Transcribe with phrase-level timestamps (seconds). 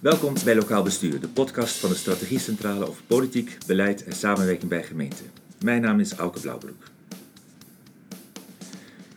[0.00, 4.82] Welkom bij Lokaal Bestuur, de podcast van de Strategiecentrale over politiek, beleid en samenwerking bij
[4.82, 5.26] gemeenten.
[5.64, 6.82] Mijn naam is Auke Blauwbroek.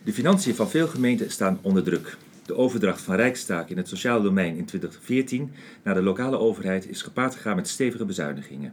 [0.04, 2.16] De financiën van veel gemeenten staan onder druk.
[2.46, 5.52] De overdracht van rijkstaak in het sociale domein in 2014
[5.82, 8.72] naar de lokale overheid is gepaard gegaan met stevige bezuinigingen.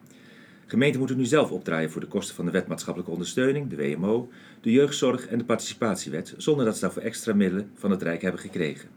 [0.67, 4.29] Gemeenten moeten nu zelf opdraaien voor de kosten van de wet maatschappelijke ondersteuning, de WMO,
[4.61, 8.41] de jeugdzorg en de participatiewet, zonder dat ze daarvoor extra middelen van het Rijk hebben
[8.41, 8.89] gekregen.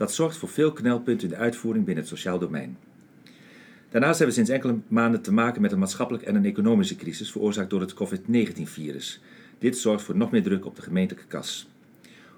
[0.00, 2.76] Dat zorgt voor veel knelpunten in de uitvoering binnen het sociaal domein.
[3.90, 7.30] Daarnaast hebben we sinds enkele maanden te maken met een maatschappelijke en een economische crisis
[7.30, 9.20] veroorzaakt door het COVID-19-virus.
[9.58, 11.68] Dit zorgt voor nog meer druk op de gemeentelijke kas.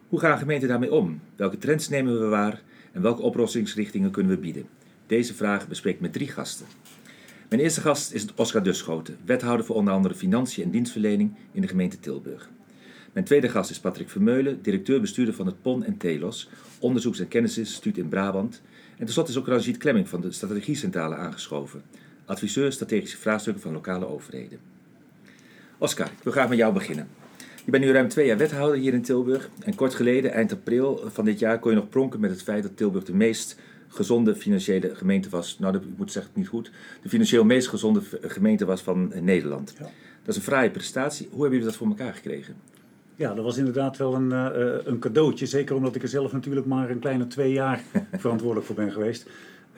[0.08, 1.20] Hoe gaan gemeenten daarmee om?
[1.36, 2.62] Welke trends nemen we waar
[2.92, 4.66] en welke oplossingsrichtingen kunnen we bieden?
[5.06, 6.66] Deze vraag bespreek ik met drie gasten.
[7.48, 11.68] Mijn eerste gast is Oscar Duschoten, wethouder voor onder andere financiën en dienstverlening in de
[11.68, 12.50] gemeente Tilburg.
[13.12, 16.48] Mijn tweede gast is Patrick Vermeulen, directeur-bestuurder van het PON en TELOS,
[16.78, 18.62] onderzoeks- en kennisinstituut in Brabant.
[18.96, 21.82] En tenslotte is ook Rajit Klemming van de Strategiecentrale aangeschoven,
[22.24, 24.58] adviseur strategische vraagstukken van lokale overheden.
[25.78, 27.08] Oscar, ik wil graag met jou beginnen.
[27.64, 29.48] Je bent nu ruim twee jaar wethouder hier in Tilburg.
[29.60, 32.62] En kort geleden, eind april van dit jaar, kon je nog pronken met het feit
[32.62, 33.56] dat Tilburg de meest
[33.88, 35.58] gezonde financiële gemeente was.
[35.58, 36.70] Nou, dat moet zeggen niet goed.
[37.02, 39.74] De financieel meest gezonde gemeente was van Nederland.
[39.78, 39.84] Ja.
[40.24, 41.26] Dat is een fraaie prestatie.
[41.30, 42.56] Hoe hebben jullie dat voor elkaar gekregen?
[43.16, 45.46] Ja, dat was inderdaad wel een, uh, een cadeautje.
[45.46, 47.82] Zeker omdat ik er zelf natuurlijk maar een kleine twee jaar
[48.12, 49.28] verantwoordelijk voor ben geweest.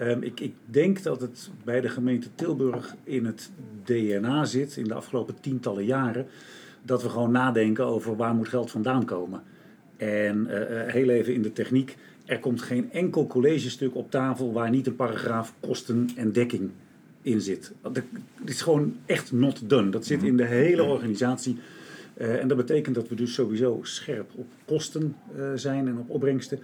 [0.01, 3.51] Um, ik, ik, denk dat het bij de gemeente Tilburg in het
[3.85, 6.27] DNA zit, in de afgelopen tientallen jaren,
[6.83, 9.43] dat we gewoon nadenken over waar moet geld vandaan komen.
[9.97, 10.57] En uh,
[10.93, 14.97] heel even in de techniek, er komt geen enkel collegestuk op tafel waar niet een
[14.97, 16.71] paragraaf kosten en dekking
[17.23, 17.73] in zit.
[17.83, 18.03] Dat
[18.45, 19.91] is gewoon echt not done.
[19.91, 21.59] Dat zit in de hele organisatie.
[22.17, 26.11] Uh, en dat betekent dat we dus sowieso scherp op kosten uh, zijn en op
[26.11, 26.59] opbrengsten.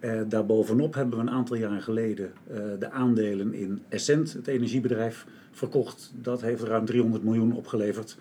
[0.00, 2.32] Uh, daarbovenop hebben we een aantal jaren geleden
[2.78, 6.12] de aandelen in Essent, het energiebedrijf, verkocht.
[6.22, 8.16] Dat heeft ruim 300 miljoen opgeleverd.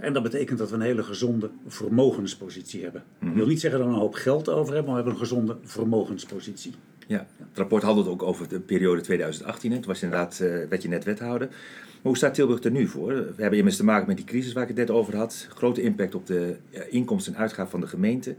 [0.00, 3.02] en dat betekent dat we een hele gezonde vermogenspositie hebben.
[3.18, 3.36] Mm -hmm.
[3.36, 5.56] wil niet zeggen dat we een hoop geld over hebben, maar we hebben een gezonde
[5.62, 6.74] vermogenspositie.
[7.10, 9.72] Ja, het rapport had het ook over de periode 2018.
[9.72, 11.48] Het was inderdaad, werd je net wethouder.
[11.48, 13.12] Maar hoe staat Tilburg er nu voor?
[13.12, 15.46] We hebben immers te maken met die crisis waar ik het net over had.
[15.48, 16.56] Grote impact op de
[16.90, 18.34] inkomsten en uitgaven van de gemeente.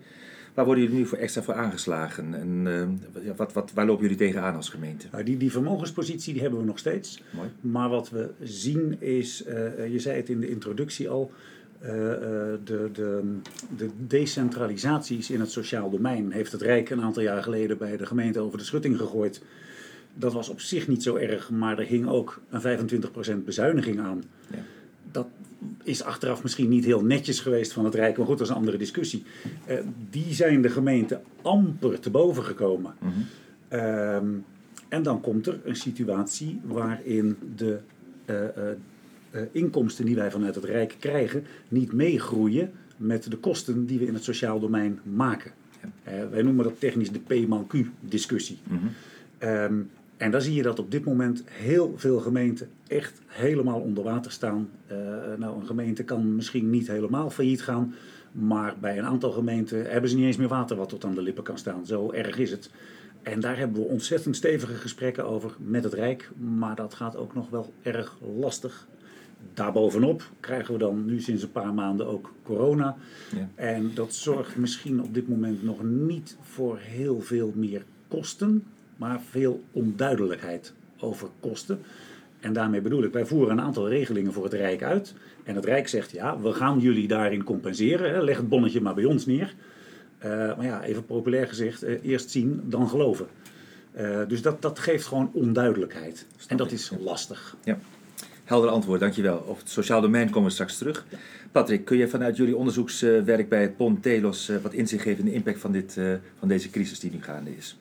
[0.54, 2.34] Waar worden jullie nu voor extra voor aangeslagen?
[2.34, 2.66] En
[3.24, 5.08] uh, wat, wat, waar lopen jullie tegenaan als gemeente?
[5.12, 7.24] Nou, die, die vermogenspositie die hebben we nog steeds.
[7.30, 7.50] Mooi.
[7.62, 12.90] Maar wat we zien is, uh, je zei het in de introductie al, uh, de,
[12.94, 13.22] de,
[13.78, 18.06] de decentralisaties in het sociaal domein heeft het Rijk een aantal jaar geleden bij de
[18.06, 19.42] gemeente over de schutting gegooid.
[20.14, 22.90] Dat was op zich niet zo erg, maar er hing ook een
[23.42, 24.24] 25% bezuiniging aan.
[24.52, 24.58] Ja.
[25.12, 25.28] Dat
[25.84, 28.60] is achteraf misschien niet heel netjes geweest van het Rijk, maar goed, dat is een
[28.60, 29.24] andere discussie.
[29.70, 29.78] Uh,
[30.10, 32.94] die zijn de gemeenten amper te boven gekomen.
[33.00, 33.80] Mm -hmm.
[33.80, 34.46] um,
[34.90, 37.80] en dan komt er een situatie waarin de
[38.26, 38.36] uh,
[39.52, 44.14] inkomsten die wij vanuit het Rijk krijgen niet meegroeien met de kosten die we in
[44.14, 45.52] het sociaal domein maken.
[46.04, 46.30] Ja.
[46.30, 48.58] wij noemen dat technisch de P-Q-discussie.
[48.64, 49.50] Mm -hmm.
[49.50, 49.90] um,
[50.22, 54.32] en dan zie je dat op dit moment heel veel gemeenten echt helemaal onder water
[54.32, 54.70] staan.
[54.92, 54.98] Uh,
[55.38, 57.96] nou, een gemeente kan misschien niet helemaal failliet gaan.
[58.32, 61.22] Maar bij een aantal gemeenten hebben ze niet eens meer water wat tot aan de
[61.22, 61.86] lippen kan staan.
[61.86, 62.70] Zo erg is het.
[63.22, 66.30] En daar hebben we ontzettend stevige gesprekken over met het Rijk.
[66.58, 68.88] Maar dat gaat ook nog wel erg lastig.
[69.54, 72.98] Daarbovenop krijgen we dan nu sinds een paar maanden ook corona.
[73.36, 73.50] Ja.
[73.56, 78.64] En dat zorgt misschien op dit moment nog niet voor heel veel meer kosten
[79.02, 81.80] maar veel onduidelijkheid over kosten.
[82.40, 85.14] En daarmee bedoel ik, wij voeren een aantal regelingen voor het Rijk uit.
[85.44, 88.14] En het Rijk zegt, ja, we gaan jullie daarin compenseren.
[88.14, 88.22] Hè.
[88.24, 89.54] Leg het bonnetje maar bij ons neer.
[90.26, 93.28] Uh, maar ja, even populair gezegd, uh, eerst zien, dan geloven.
[93.98, 96.26] Uh, dus dat, dat geeft gewoon onduidelijkheid.
[96.36, 96.74] Snap en dat ik.
[96.74, 97.56] is lastig.
[97.64, 97.80] Ja.
[98.52, 99.38] Helder antwoord, dankjewel.
[99.38, 101.06] Op het sociaal domein komen we straks terug.
[101.52, 105.34] Patrick, kun je vanuit jullie onderzoekswerk bij het PON Telos wat inzicht geven in de
[105.36, 105.98] impact van, dit,
[106.40, 107.78] van deze crisis die nu gaande is?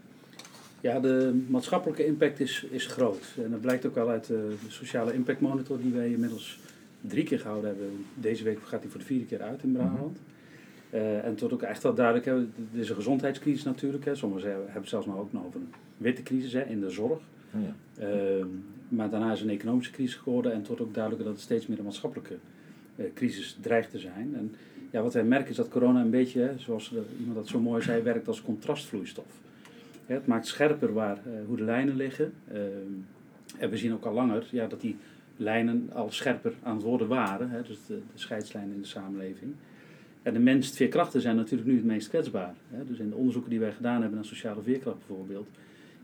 [0.81, 3.25] Ja, de maatschappelijke impact is, is groot.
[3.45, 6.59] En dat blijkt ook al uit de, de sociale impact monitor die wij inmiddels
[7.01, 8.05] drie keer gehouden hebben.
[8.15, 10.19] Deze week gaat die voor de vierde keer uit in Brabant.
[10.91, 14.05] Uh, en tot ook echt wel duidelijk, hè, er is een gezondheidscrisis natuurlijk.
[14.05, 14.15] Hè.
[14.15, 17.19] Sommigen hebben zelfs nog ook nog over een witte crisis hè, in de zorg.
[17.55, 18.07] Oh ja.
[18.07, 18.45] uh,
[18.91, 21.79] maar daarna is een economische crisis geworden en tot ook duidelijk dat het steeds meer
[21.79, 22.37] een maatschappelijke
[22.97, 24.35] uh, crisis dreigt te zijn.
[24.35, 24.55] En
[24.91, 28.03] ja, wat wij merken is dat corona een beetje, zoals iemand dat zo mooi zei,
[28.03, 29.39] werkt als contrastvloeistof.
[30.07, 32.33] Het maakt scherper waar, uh, hoe de lijnen liggen.
[32.53, 32.59] Uh,
[33.59, 34.97] en we zien ook al langer ja, dat die
[35.37, 37.51] lijnen al scherper aan het worden waren.
[37.51, 39.53] Hè, dus de, de scheidslijnen in de samenleving.
[40.23, 42.55] En de meest veerkrachten zijn natuurlijk nu het meest kwetsbaar.
[42.69, 42.85] Hè.
[42.85, 45.49] Dus in de onderzoeken die wij gedaan hebben naar sociale veerkracht bijvoorbeeld,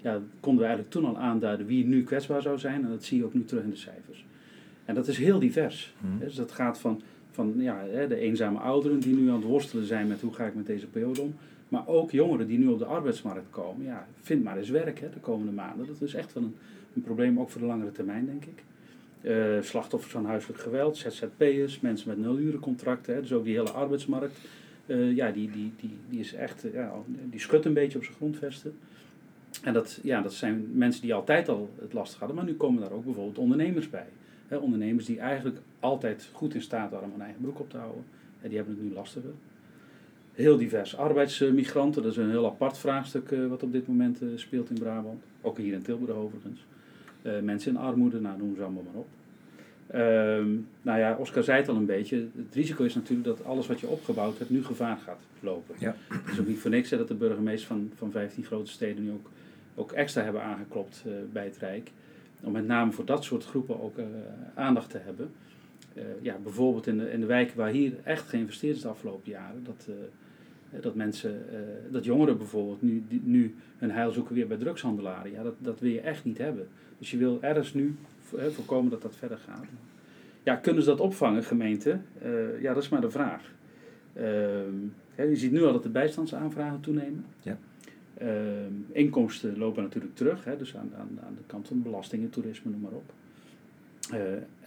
[0.03, 2.85] ja, konden we eigenlijk toen al aanduiden wie nu kwetsbaar zou zijn.
[2.85, 4.25] En dat zie je ook nu terug in de cijfers.
[4.85, 5.95] En dat is heel divers.
[6.01, 6.19] Mhm.
[6.19, 10.07] Dus dat gaat van, van ja, de eenzame ouderen die nu aan het worstelen zijn
[10.07, 11.35] met hoe ga ik met deze periode om.
[11.69, 13.87] Maar ook jongeren die nu op de arbeidsmarkt komen.
[13.87, 15.87] Ja, vind maar eens werk hè, de komende maanden.
[15.87, 16.55] Dat is echt wel een,
[16.95, 18.63] een probleem, ook voor de langere termijn, denk ik.
[19.21, 23.15] Eh, slachtoffers van huiselijk geweld, ZZP'ers, mensen met nulurencontracten.
[23.15, 24.39] Hè, dus ook die hele arbeidsmarkt.
[24.87, 28.05] eh, ja, die, die, die, die is echt, eh, ja, die schudt een beetje op
[28.05, 28.75] zijn grondvesten.
[29.67, 32.81] En dat, ja, dat zijn mensen die altijd al het lastig hadden, maar nu komen
[32.81, 34.07] daar ook bijvoorbeeld ondernemers bij.
[34.49, 38.05] Ondernemers die eigenlijk altijd goed in staat waren om hun eigen broek op te houden.
[38.41, 39.31] En die hebben het nu lastiger.
[40.33, 40.97] Heel divers.
[40.97, 44.79] Arbeidsmigranten, dat is een heel apart vraagstuk eh, wat op dit moment eh, speelt in
[44.79, 45.23] Brabant.
[45.43, 46.65] Ook hier in Tilburg overigens.
[47.23, 49.09] Eh, mensen in armoede, nou noem ze allemaal maar op.
[49.87, 50.49] Ehm,
[50.83, 52.17] nou ja, Oscar zei het al een beetje.
[52.17, 55.75] Het risico is natuurlijk dat alles wat je opgebouwd hebt nu gevaar gaat lopen.
[55.79, 55.97] Ja.
[56.09, 59.05] Het is ook niet voor niks hè, dat de burgemeester van, van 15 grote steden
[59.05, 59.31] nu ook,
[59.77, 61.91] ook extra hebben aangeklopt eh, bij het Rijk.
[62.41, 64.05] Om met name voor dat soort groepen ook eh,
[64.55, 65.31] aandacht te hebben.
[65.95, 69.31] Eh, ja, bijvoorbeeld in de, in de wijken waar hier echt geïnvesteerd is de afgelopen
[69.31, 69.65] jaren.
[69.65, 69.89] Dat,
[70.81, 71.43] dat mensen,
[71.91, 75.33] dat jongeren bijvoorbeeld nu, nu hun heil zoeken weer bij drugshandelaren.
[75.33, 76.69] Ja, dat, dat wil je echt niet hebben.
[76.99, 77.97] Dus je wil ergens nu
[78.51, 79.67] voorkomen dat dat verder gaat.
[80.43, 81.99] Ja, kunnen ze dat opvangen, gemeente?
[82.61, 83.53] Ja, dat is maar de vraag.
[84.13, 87.25] Ehm, je ziet nu al dat de bijstandsaanvragen toenemen.
[87.43, 87.59] Ja.
[88.19, 92.71] Ehm, inkomsten lopen natuurlijk terug, hè, dus aan, aan, aan de kant van belastingen, toerisme,
[92.71, 93.13] noem maar op.
[94.11, 94.21] Eh,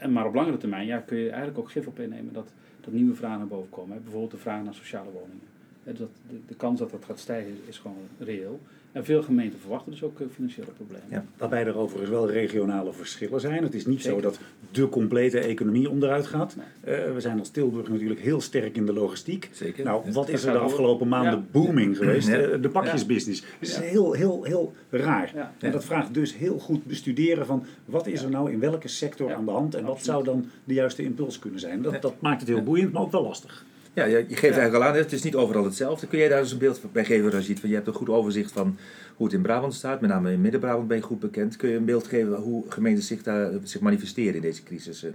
[0.03, 2.51] en maar op langere termijn ja, kun je eigenlijk ook gif op innemen dat,
[2.81, 3.95] dat nieuwe vragen naar boven komen.
[3.95, 4.01] Hè.
[4.01, 5.47] Bijvoorbeeld de vraag naar sociale woningen.
[5.83, 6.09] Dat,
[6.47, 8.59] de kans dat dat gaat stijgen is gewoon reëel.
[8.91, 11.05] En veel gemeenten verwachten dus ook eh, financiële problemen.
[11.09, 11.25] Ja.
[11.37, 13.63] Waarbij er overigens wel regionale verschillen zijn.
[13.63, 14.39] Het is niet zo dat
[14.71, 16.55] de complete economie onderuit gaat.
[16.55, 16.95] Nee.
[16.95, 19.49] Eh, we zijn als Tilburg natuurlijk heel sterk in de logistiek.
[19.51, 19.83] Zeker.
[19.83, 21.43] Nou, wat is er de afgelopen maanden Ja.
[21.51, 22.27] booming geweest?
[22.27, 22.37] Ja.
[22.37, 23.43] Eh, de pakjesbusiness.
[23.59, 25.31] Het is heel, heel, heel raar.
[25.35, 25.53] Ja.
[25.59, 29.29] En dat vraagt dus heel goed bestuderen van wat is er nou in welke sector
[29.29, 31.81] Ja, aan de hand en wat zou dan de juiste impuls kunnen zijn.
[31.81, 31.99] Dat, Ja.
[31.99, 32.63] dat maakt het heel Ja.
[32.63, 33.65] boeiend, maar ook wel lastig.
[33.99, 36.07] Ja, je, geeft eigenlijk al aan, het is niet overal hetzelfde.
[36.07, 37.47] Kun jij daar eens een beeld bij geven, Rajit?
[37.47, 38.77] Want je hebt een goed overzicht van
[39.15, 40.01] hoe het in Brabant staat.
[40.01, 41.55] Met name in Midden-Brabant ben je goed bekend.
[41.55, 45.03] Kun je een beeld geven hoe gemeenten zich, daar, zich manifesteren in deze crisis?
[45.03, 45.11] eh?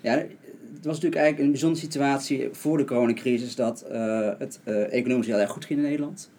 [0.00, 4.92] Ja, het was natuurlijk eigenlijk een bijzondere situatie voor de coronacrisis dat eh, het eh,
[4.92, 6.30] economisch heel erg goed ging in Nederland.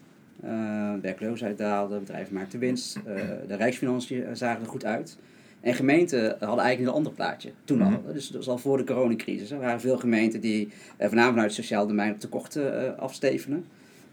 [0.41, 3.15] Eh werkloosheid daalde, bedrijven maakten winst, eh,
[3.47, 5.17] de rijksfinanciën zagen er goed uit.
[5.61, 7.89] En gemeenten hadden eigenlijk een ander plaatje, toen al.
[7.89, 8.13] Mhm.
[8.13, 9.51] Dus dat was al voor de coronacrisis.
[9.51, 10.71] Er waren veel gemeenten die eh,
[11.07, 13.65] voornamelijk vanuit het sociaal domein op tekorten eh afstevenen.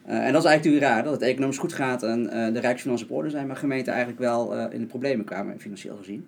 [0.04, 2.22] Eh, en dat is eigenlijk natuurlijk raar, dat het economisch goed gaat en
[2.52, 6.26] de rijksfinanciën op orde zijn, maar gemeenten eigenlijk wel in de problemen kwamen, financieel gezien.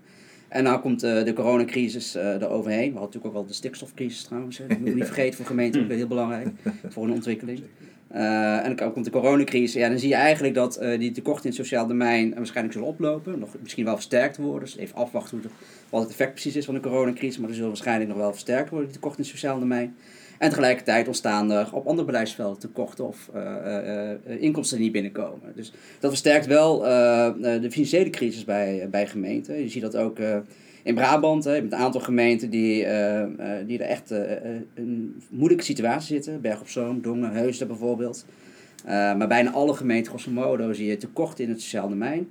[0.49, 2.93] En nou komt de coronacrisis eh eroverheen.
[2.93, 4.59] We hadden natuurlijk ook wel de stikstofcrisis trouwens.
[4.59, 4.67] Hè.
[4.67, 6.49] Dat moet je niet vergeten voor gemeenten, ook heel belangrijk
[6.88, 7.61] voor een ontwikkeling.
[8.08, 9.72] Eh, en dan komt de coronacrisis.
[9.72, 12.88] Ja, dan zie je eigenlijk dat eh, die tekorten in het sociaal domein waarschijnlijk zullen
[12.88, 13.38] oplopen.
[13.38, 14.60] Nog misschien wel versterkt worden.
[14.60, 15.50] Dus even afwachten hoe
[15.90, 17.38] wat het effect precies is van de coronacrisis.
[17.38, 19.96] Maar er zullen waarschijnlijk nog wel versterkt worden, die tekorten in het sociaal domein.
[20.38, 24.93] En tegelijkertijd ontstaan er op andere bedrijfsvelden tekorten of eh, eh, eh, inkomsten die niet
[24.93, 25.52] binnenkomen.
[25.55, 29.60] Dus dat versterkt wel eh, eh, de financiële crisis bij, bij gemeenten.
[29.62, 30.38] Je ziet dat ook eh,
[30.88, 35.23] in Brabant, hè, met een aantal gemeenten die, eh, eh, die er echt eh, een
[35.31, 36.40] moeilijke situatie zitten.
[36.40, 38.25] Berg op Zoom, Dongen, Heusden bijvoorbeeld.
[38.85, 42.29] Maar bijna alle gemeenten, grosso modo, zie je tekorten in het sociaal domein.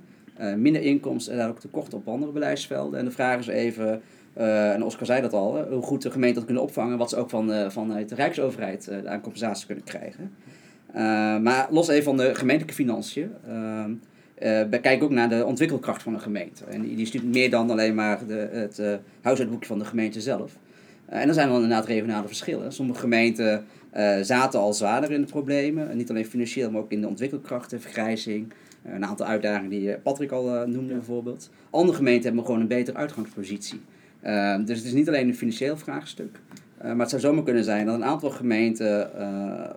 [0.57, 2.99] Minder inkomsten en daar ook tekorten op andere beleidsvelden.
[2.99, 4.01] En de vraag is even,
[4.33, 6.97] en Oscar zei dat al, hoe goed de gemeenten dat kunnen opvangen.
[6.97, 10.31] Wat ze ook van, vanuit de Rijksoverheid aan compensatie kunnen krijgen.
[11.43, 13.31] Maar los even van de gemeentelijke financiën.
[14.37, 16.63] Eh, we kijken ook naar de ontwikkelkracht van een gemeente.
[16.65, 20.21] En die, is natuurlijk meer dan alleen maar de, het eh huishoudboekje van de gemeente
[20.21, 20.57] zelf.
[21.05, 22.73] Eh, en dan zijn er inderdaad regionale verschillen.
[22.73, 23.65] Sommige gemeenten
[24.21, 25.89] zaten al zwaarder in de problemen.
[25.89, 28.53] En niet alleen financieel, maar ook in de ontwikkelkracht, de vergrijzing.
[28.85, 31.49] Een aantal uitdagingen die Patrick al noemde bijvoorbeeld.
[31.69, 33.79] Andere gemeenten hebben gewoon een betere uitgangspositie.
[34.65, 36.39] Dus het is niet alleen een financieel vraagstuk.
[36.81, 39.09] Maar het zou zomaar kunnen zijn dat een aantal gemeenten,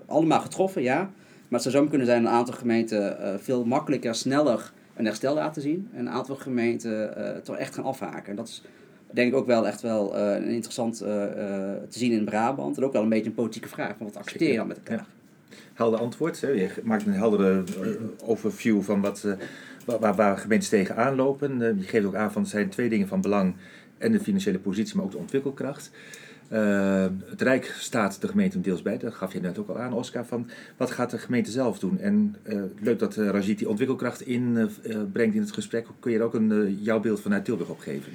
[0.07, 1.11] allemaal getroffen, ja.
[1.50, 5.04] Maar het zou zomaar kunnen zijn dat een aantal gemeenten eh, veel makkelijker, sneller een
[5.04, 5.88] herstel laten zien.
[5.92, 8.30] En een aantal gemeenten eh toch echt gaan afhaken.
[8.30, 8.62] En dat is
[9.11, 12.76] denk ik ook wel echt wel eh, een interessant eh, eh, te zien in Brabant.
[12.76, 13.97] En ook wel een beetje een politieke vraag.
[13.97, 15.07] Van wat accepteer je dan met elkaar?
[15.75, 16.40] Helder antwoord.
[16.40, 16.49] Hè?
[16.49, 21.62] Je maakt een heldere eh, overview van wat, eh, waar, waar, gemeentes tegenaan lopen.
[21.62, 23.54] Eh, je geeft ook aan van het zijn twee dingen van belang.
[23.99, 25.90] En de financiële positie, maar ook de ontwikkelkracht.
[26.50, 28.99] Eh, het Rijk staat de gemeente deels bij.
[28.99, 30.26] Dat gaf je net ook al aan, Oscar.
[30.26, 31.99] Van wat gaat de gemeente zelf doen?
[31.99, 35.87] En eh, leuk dat uh, Rajit die ontwikkelkracht inbrengt in het gesprek.
[36.00, 38.12] Kun je er ook een, jouw beeld vanuit Tilburg opgeven?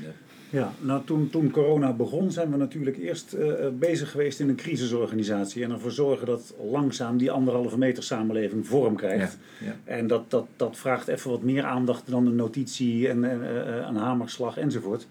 [0.49, 3.35] Ja, nou toen, toen corona begon zijn we natuurlijk eerst
[3.79, 5.63] bezig geweest in een crisisorganisatie.
[5.63, 9.37] En ervoor zorgen dat langzaam die anderhalve meter samenleving vorm krijgt.
[9.59, 9.75] Ja, ja.
[9.83, 13.41] En dat, dat, dat vraagt even wat meer aandacht dan een notitie en, en
[13.87, 15.07] een hamerslag enzovoort.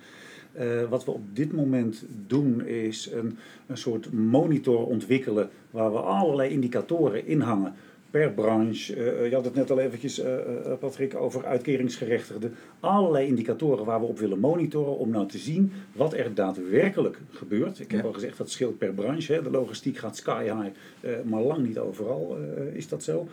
[0.61, 5.99] Uh, wat we op dit moment doen is een, een soort monitor ontwikkelen waar we
[5.99, 7.75] allerlei indicatoren inhangen
[8.11, 8.97] per branche.
[8.97, 10.35] Uh, je had het net al eventjes, uh,
[10.81, 12.55] Patrick, over uitkeringsgerechtigden.
[12.81, 17.81] Allerlei indicatoren waar we op willen monitoren om nou te zien wat er daadwerkelijk gebeurt.
[17.81, 18.07] Ik heb ja.
[18.07, 19.33] al gezegd dat scheelt per branche.
[19.33, 19.43] Hè.
[19.43, 22.37] De logistiek gaat sky high, maar lang niet overal
[22.73, 23.29] is dat zo.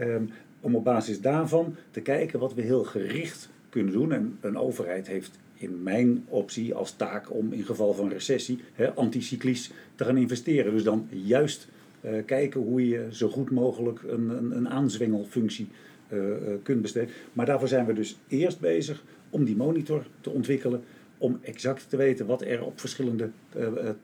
[0.00, 4.12] Um, om op basis daarvan te kijken wat we heel gericht kunnen doen.
[4.12, 8.94] En een overheid heeft in mijn optie als taak om in geval van recessie hè,
[8.94, 10.72] anticyclisch te gaan investeren.
[10.72, 11.68] Dus dan juist
[12.00, 15.68] uh, kijken hoe je zo goed mogelijk een, een, een aanzwengelfunctie
[16.08, 17.10] uh, uh, kunt besteden.
[17.32, 20.82] Maar daarvoor zijn we dus eerst bezig om die monitor te ontwikkelen.
[21.18, 23.30] Om exact te weten wat er op verschillende,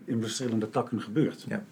[0.05, 1.45] in verschillende takken gebeurt.
[1.49, 1.65] Ja.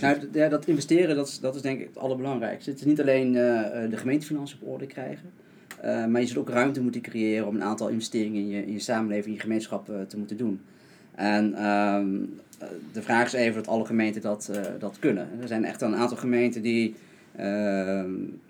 [0.00, 2.70] Nou, ja, dat investeren dat is, dat is denk ik het allerbelangrijkste.
[2.70, 5.30] Het is niet alleen de gemeentefinanciën op orde krijgen.
[5.84, 8.72] Uh, maar je zult ook ruimte moeten creëren om een aantal investeringen in je, in
[8.72, 10.60] je samenleving, in je gemeenschap uh, te moeten doen.
[11.14, 12.40] En um,
[12.92, 15.28] de vraag is even dat alle gemeenten dat, uh, dat kunnen.
[15.40, 16.94] Er zijn echt een aantal gemeenten die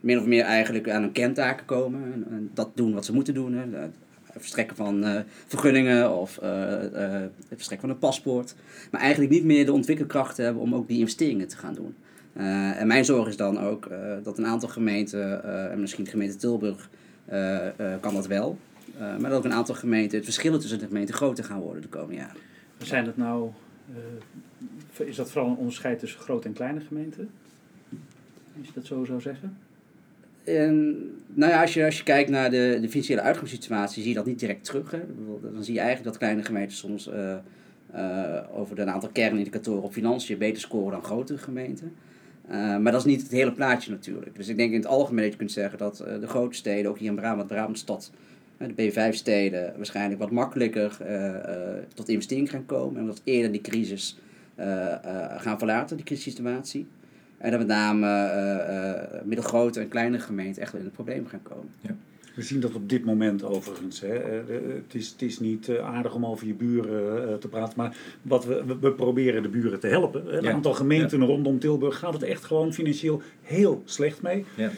[0.01, 2.03] min of meer eigenlijk aan hun kentaken komen.
[2.31, 3.53] En, dat doen wat ze moeten doen.
[3.53, 3.79] Hè.
[3.79, 8.55] Het verstrekken van vergunningen of het verstrekken van een paspoort.
[8.91, 11.95] Maar eigenlijk niet meer de ontwikkelkrachten hebben om ook die investeringen te gaan doen.
[12.77, 13.89] en mijn zorg is dan ook
[14.23, 16.89] dat een aantal gemeenten, en misschien de gemeente Tilburg,
[18.01, 18.59] kan dat wel.
[18.95, 21.83] Uh, maar dat ook een aantal gemeenten, het verschil tussen de gemeenten groter gaan worden
[21.83, 22.37] de komende jaren.
[22.79, 23.51] Zijn dat nou,
[24.97, 27.31] is dat vooral een onderscheid tussen grote en kleine gemeenten?
[28.59, 29.57] Als je dat zo zou zeggen?
[30.45, 30.97] En,
[31.27, 34.27] nou ja, als je, als je kijkt naar de, de financiële uitgangssituatie, zie je dat
[34.27, 34.91] niet direct terug.
[34.91, 35.01] Hè.
[35.53, 37.11] Dan zie je eigenlijk dat kleine gemeenten soms
[38.53, 41.95] over een aantal kernindicatoren op financiën beter scoren dan grotere gemeenten.
[42.53, 44.37] Uh, maar dat is niet het hele plaatje natuurlijk.
[44.37, 46.91] Dus ik denk in het algemeen dat je kunt zeggen dat uh, de grote steden,
[46.91, 48.11] ook hier in Brabant, Brabantstad,
[48.59, 50.97] uh, de B5-steden, waarschijnlijk wat makkelijker
[51.95, 53.01] tot investering gaan komen.
[53.01, 54.19] En wat eerder die crisis
[55.37, 56.87] gaan verlaten, die crisissituatie.
[57.39, 61.71] En dat met name middelgrote en kleine gemeenten echt wel in het probleem gaan komen.
[61.81, 61.95] Ja.
[62.35, 64.01] We zien dat op dit moment overigens.
[64.01, 64.15] Hè.
[64.15, 68.77] Het, is, het is niet aardig om over je buren te praten, maar wat we,
[68.81, 70.37] we proberen de buren te helpen.
[70.37, 70.53] Een ja.
[70.53, 71.27] aantal gemeenten ja.
[71.27, 74.45] rondom Tilburg gaat het echt gewoon financieel heel slecht mee.
[74.57, 74.71] Ja.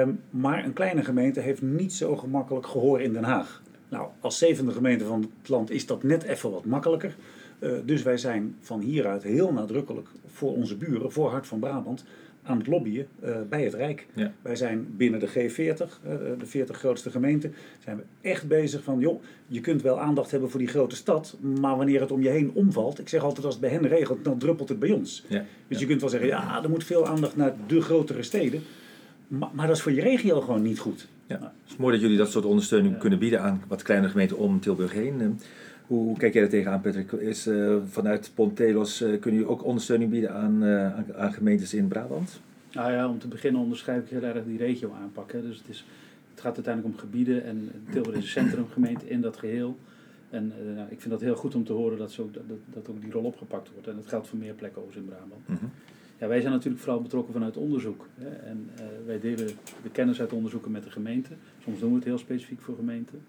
[0.00, 3.62] Um, maar een kleine gemeente heeft niet zo gemakkelijk gehoor in Den Haag.
[3.88, 7.16] Nou, als zevende gemeente van het land is dat net even wat makkelijker.
[7.58, 12.04] Uh, dus wij zijn van hieruit heel nadrukkelijk voor onze buren, voor Hart van Brabant,
[12.44, 14.06] aan het lobbyen uh, bij het Rijk.
[14.14, 14.32] Ja.
[14.42, 15.78] Wij zijn binnen de G40, uh,
[16.38, 20.50] de 40 grootste gemeenten, zijn we echt bezig van, joh, je kunt wel aandacht hebben
[20.50, 23.54] voor die grote stad, maar wanneer het om je heen omvalt, ik zeg altijd als
[23.54, 25.24] het bij hen regelt, dan druppelt het bij ons.
[25.28, 25.38] Ja.
[25.38, 25.78] Dus ja.
[25.78, 28.62] je kunt wel zeggen, ja, er moet veel aandacht naar de grotere steden,
[29.28, 31.08] maar, maar dat is voor je regio gewoon niet goed.
[31.26, 31.34] Ja.
[31.34, 34.60] Het is mooi dat jullie dat soort ondersteuning kunnen bieden aan wat kleine gemeenten om
[34.60, 35.38] Tilburg heen.
[35.86, 37.12] Hoe, hoe, kijk jij er tegenaan, Patrick?
[37.12, 41.74] Is, uh, vanuit Pontelos uh, kun je ook ondersteuning bieden aan, uh, aan, aan, gemeentes
[41.74, 42.40] in Brabant?
[42.72, 45.42] Nou ja, om te beginnen onderschrijf ik heel erg die regio aanpakken.
[45.42, 45.84] Dus het, is,
[46.30, 49.78] het gaat uiteindelijk om gebieden en Tilburg is een centrumgemeente in dat geheel.
[50.30, 53.00] En nou, ik vind dat heel goed om te horen dat, zo, dat, dat ook
[53.00, 53.88] die rol opgepakt wordt.
[53.88, 55.48] En dat geldt voor meer plekken over in Brabant.
[55.48, 55.70] Mm -hmm.
[56.18, 58.06] Ja, wij zijn natuurlijk vooral betrokken vanuit onderzoek.
[58.14, 58.28] Hè.
[58.28, 58.70] En
[59.06, 59.46] wij delen
[59.82, 61.30] de kennis uit onderzoeken met de gemeente.
[61.64, 63.20] Soms doen we het heel specifiek voor gemeenten.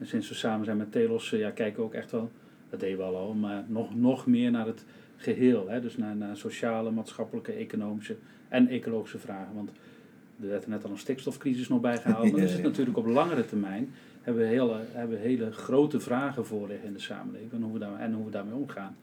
[0.00, 2.30] En sinds we samen zijn met Telos, ja, kijken we ook echt wel,
[2.70, 4.84] dat deden we al al, maar nog, nog meer naar het
[5.16, 5.68] geheel.
[5.68, 5.80] Hè?
[5.80, 8.16] Dus naar, naar sociale, maatschappelijke, economische
[8.48, 9.54] en ecologische vragen.
[9.54, 9.70] Want
[10.40, 12.32] er werd er net al een stikstofcrisis nog bij gehaald.
[12.32, 13.90] Maar er zit natuurlijk op langere termijn,
[14.22, 17.52] hebben we hele, hebben we hele grote vragen voor liggen in de samenleving.
[17.52, 18.96] En hoe, we daar, en hoe we daarmee omgaan.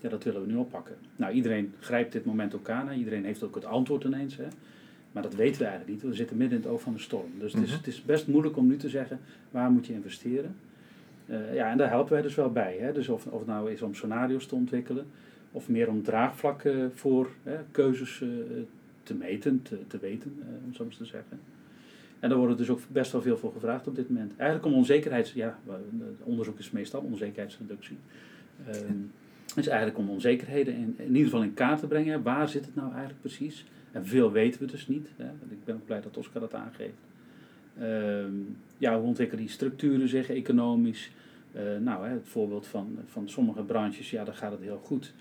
[0.00, 0.94] Ja, dat willen we nu oppakken.
[1.16, 2.92] Nou, iedereen grijpt dit moment ook aan.
[2.92, 4.36] Iedereen heeft ook het antwoord ineens.
[4.36, 4.46] Hè?
[5.14, 6.10] Maar dat weten we eigenlijk niet.
[6.10, 7.30] We zitten midden in het oog van de storm.
[7.38, 10.56] Dus het, is, het is best moeilijk om nu te zeggen waar moet je investeren.
[11.26, 12.76] Uh, ja, en daar helpen wij dus wel bij.
[12.80, 12.92] Hè?
[12.92, 15.06] Dus of, of het nou is om scenario's te ontwikkelen,
[15.50, 18.28] of meer om draagvlakken voor hè, keuzes uh,
[19.02, 21.40] te meten, te, te weten, uh, om zo eens te zeggen.
[22.20, 24.32] En daar wordt dus ook best wel veel voor gevraagd op dit moment.
[24.36, 25.32] Eigenlijk om onzekerheids...
[25.32, 25.58] Ja,
[26.22, 27.96] onderzoek is meestal onzekerheidsreductie.
[28.68, 28.74] Uh,
[29.56, 32.22] is eigenlijk om onzekerheden in, in ieder geval in kaart te brengen.
[32.22, 33.64] Waar zit het nou eigenlijk precies?
[33.94, 35.08] En veel weten we dus niet.
[35.16, 35.24] Hè?
[35.48, 36.98] Ik ben ook blij dat Oscar dat aangeeft.
[37.78, 38.24] Uh,
[38.78, 41.10] ja, hoe ontwikkelen die structuren zich economisch?
[41.56, 45.12] Uh, nou, hè, het voorbeeld van, van sommige branches, ja, daar gaat het heel goed.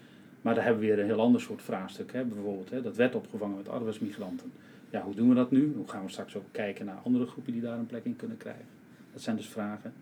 [0.42, 2.14] Maar daar hebben we weer een heel ander soort vraagstuk.
[2.14, 2.24] Hè?
[2.24, 4.52] Bijvoorbeeld, hè, dat werd opgevangen met arbeidsmigranten.
[4.90, 5.74] Ja, hoe doen we dat nu?
[5.76, 8.38] Hoe gaan we straks ook kijken naar andere groepen die daar een plek in kunnen
[8.38, 8.66] krijgen?
[9.14, 9.94] Dat zijn dus vragen.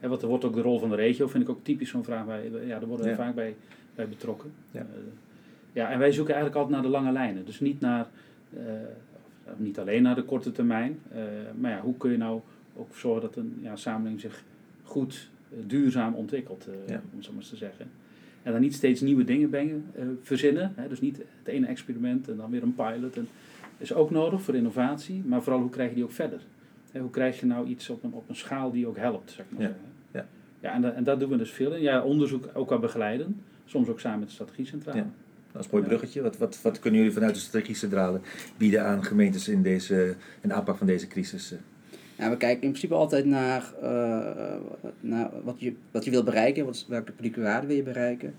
[0.00, 2.04] En wat er wordt ook de rol van de regio, vind ik ook typisch zo'n
[2.04, 2.26] vraag.
[2.26, 3.16] Bij, ja, daar worden we Ja.
[3.18, 3.56] vaak bij,
[3.94, 4.52] bij betrokken.
[4.70, 4.80] Ja.
[4.80, 4.86] Eh,
[5.78, 7.44] ja, en wij zoeken eigenlijk altijd naar de lange lijnen.
[7.44, 8.06] Dus niet naar,
[8.56, 8.62] eh,
[9.56, 10.98] niet alleen naar de korte termijn.
[11.12, 11.20] eh,
[11.58, 12.40] maar ja, hoe kun je nou
[12.76, 14.42] ook zorgen dat een ja, samenleving zich
[14.82, 16.94] goed, eh, duurzaam ontwikkelt, Ja.
[16.94, 17.90] om het zo maar eens te zeggen.
[18.42, 19.84] En dan niet steeds nieuwe dingen brengen,
[20.22, 20.72] verzinnen.
[20.76, 20.88] Hè?
[20.88, 23.16] Dus niet het ene experiment en dan weer een pilot.
[23.16, 23.28] En,
[23.78, 26.40] is ook nodig voor innovatie, maar vooral hoe krijg je die ook verder?
[26.92, 29.46] Hè, hoe krijg je nou iets op een, op een schaal die ook helpt, zeg
[29.48, 29.60] maar.
[29.62, 29.84] Ja, zeggen.
[30.12, 30.26] ja.
[30.60, 31.82] ja en, da- en daar doen we dus veel in.
[31.82, 34.98] Ja, onderzoek ook wel begeleiden, soms ook samen met de strategiecentrale.
[34.98, 35.10] Ja.
[35.58, 36.22] Dat een mooi bruggetje.
[36.22, 38.20] Wat, wat, wat kunnen jullie vanuit de strategiecentrale
[38.56, 41.54] bieden aan gemeentes in deze in de aanpak van deze crisis?
[42.18, 44.56] Ja, we kijken in principe altijd naar, eh,
[45.00, 48.34] naar wat, je, wat je wil bereiken, wat, welke publieke waarde wil je bereiken.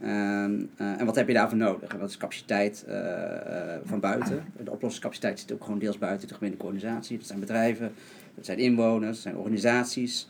[0.00, 1.92] En, eh, en wat heb je daarvoor nodig?
[1.92, 4.44] En wat is capaciteit eh, van buiten?
[4.64, 7.18] De oplossingscapaciteit zit ook gewoon deels buiten de gemeentelijke organisatie.
[7.18, 7.92] Dat zijn bedrijven,
[8.34, 10.28] dat zijn inwoners, dat zijn organisaties.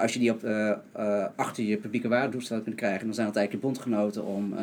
[0.00, 0.44] Als je die op,
[1.36, 4.54] achter je publieke waardedoelstelling kunt krijgen, dan zijn dat eigenlijk je bondgenoten om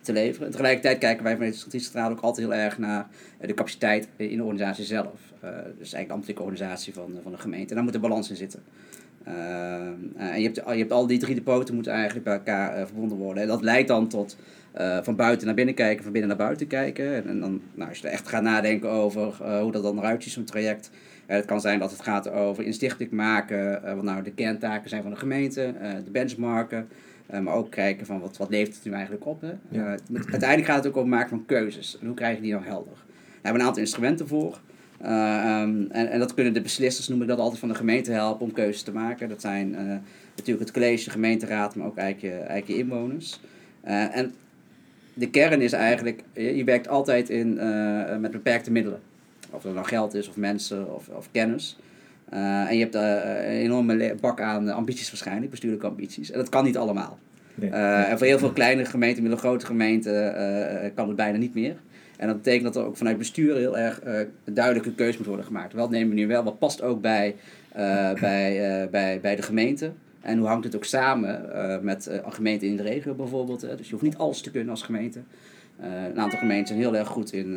[0.00, 0.46] te leveren.
[0.46, 4.08] En tegelijkertijd kijken wij vanuit de strategische ook altijd heel erg naar eh, de capaciteit
[4.16, 5.32] in de organisatie zelf.
[5.40, 7.68] Eh, dus eigenlijk de ambtelijke organisatie van, van de gemeente.
[7.68, 8.62] En daar moet de balans in zitten.
[9.24, 9.34] Eh,
[9.74, 12.86] eh, en je hebt, je hebt al die drie depoten moeten eigenlijk bij elkaar eh,
[12.86, 13.42] verbonden worden.
[13.42, 14.36] En dat leidt dan tot
[14.72, 17.26] eh, van buiten naar binnen kijken, van binnen naar buiten kijken.
[17.26, 20.32] En, dan, nou, als je echt gaat nadenken over eh, hoe dat dan eruit ziet,
[20.32, 20.90] zo'n traject.
[21.30, 24.88] Eh, het kan zijn dat het gaat over inzichtelijk maken, eh, wat nou de kerntaken
[24.88, 26.88] zijn van de gemeente, eh, de benchmarken.
[27.30, 29.40] Eh, maar ook kijken van wat, wat levert het nu eigenlijk op.
[29.40, 29.52] Hè?
[29.68, 29.92] Ja.
[29.92, 31.98] Eh, uiteindelijk gaat het ook over het maken van keuzes.
[32.00, 32.92] En hoe krijg je die nou helder?
[32.94, 34.60] Daar hebben we een aantal instrumenten voor.
[35.00, 38.12] Eh, ehm, en, en dat kunnen de beslissers, noem ik dat altijd, van de gemeente
[38.12, 39.28] helpen om keuzes te maken.
[39.28, 39.70] Dat zijn
[40.36, 43.40] natuurlijk het college, de gemeenteraad, maar ook eigenlijk je, eigenlijk je inwoners.
[43.82, 44.34] En
[45.14, 47.54] de kern is eigenlijk, je, je werkt altijd in,
[48.20, 49.00] met beperkte middelen.
[49.50, 51.78] Of dat nou geld is, of mensen, of, of kennis.
[52.30, 53.02] Eh, en je hebt eh,
[53.52, 56.30] een enorme bak aan ambities waarschijnlijk, bestuurlijke ambities.
[56.30, 57.18] En dat kan niet allemaal.
[57.54, 57.70] Nee.
[57.70, 60.36] Eh, en voor heel veel kleine gemeenten, middelgrote gemeenten,
[60.82, 61.76] eh, kan het bijna niet meer.
[62.16, 65.44] En dat betekent dat er ook vanuit bestuur heel erg eh, duidelijke keuze moet worden
[65.46, 65.72] gemaakt.
[65.72, 67.34] Wat nemen we nu wel, wat past ook bij,
[67.72, 69.90] eh, bij, eh, bij, bij de gemeente.
[70.20, 73.62] En hoe hangt het ook samen eh, met eh, gemeenten in de regio bijvoorbeeld.
[73.62, 73.76] Hè?
[73.76, 75.20] Dus je hoeft niet alles te kunnen als gemeente.
[75.80, 77.56] Eh, een aantal gemeenten zijn heel erg goed in,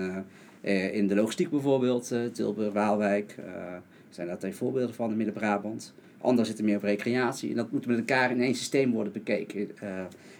[0.61, 2.11] eh, eh, in de logistiek bijvoorbeeld.
[2.11, 3.43] eh, Tilburg, Waalwijk, eh
[4.13, 5.93] zijn daar twee voorbeelden van in Midden-Brabant.
[6.23, 7.49] Anderen zitten meer op recreatie.
[7.49, 9.77] En dat moet met elkaar in één systeem worden bekeken.
[9.79, 9.89] Eh,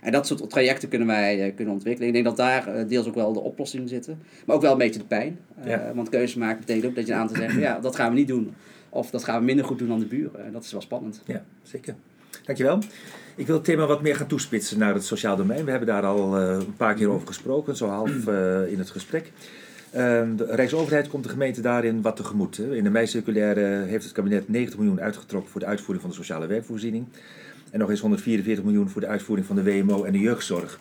[0.02, 2.08] en dat soort trajecten kunnen wij eh, kunnen ontwikkelen.
[2.08, 4.22] Ik denk dat daar eh, deels ook wel de oplossingen zitten.
[4.46, 5.40] Maar ook wel een beetje de pijn.
[5.66, 5.92] Ja.
[5.96, 7.60] Want keuze maken betekent ook dat je aan te zeggen...
[7.60, 8.54] ja, dat gaan we niet doen.
[8.90, 10.46] Of dat gaan we minder goed doen dan de buren.
[10.46, 11.22] En dat is wel spannend.
[11.26, 11.96] Ja, zeker.
[12.46, 12.80] Dankjewel.
[13.36, 15.66] Ik wil het thema wat meer gaan toespitsen naar het sociaal domein.
[15.66, 18.28] We hebben daar al een paar keer over gesproken, zo half
[18.68, 19.32] in het gesprek.
[19.94, 22.58] Ehm, de Rijksoverheid komt de gemeente daarin wat tegemoet.
[22.58, 26.48] In de meicirculaire heeft het kabinet 90 miljoen uitgetrokken voor de uitvoering van de sociale
[26.48, 27.06] werkvoorziening.
[27.72, 30.80] En nog eens 144 miljoen voor de uitvoering van de WMO en de jeugdzorg.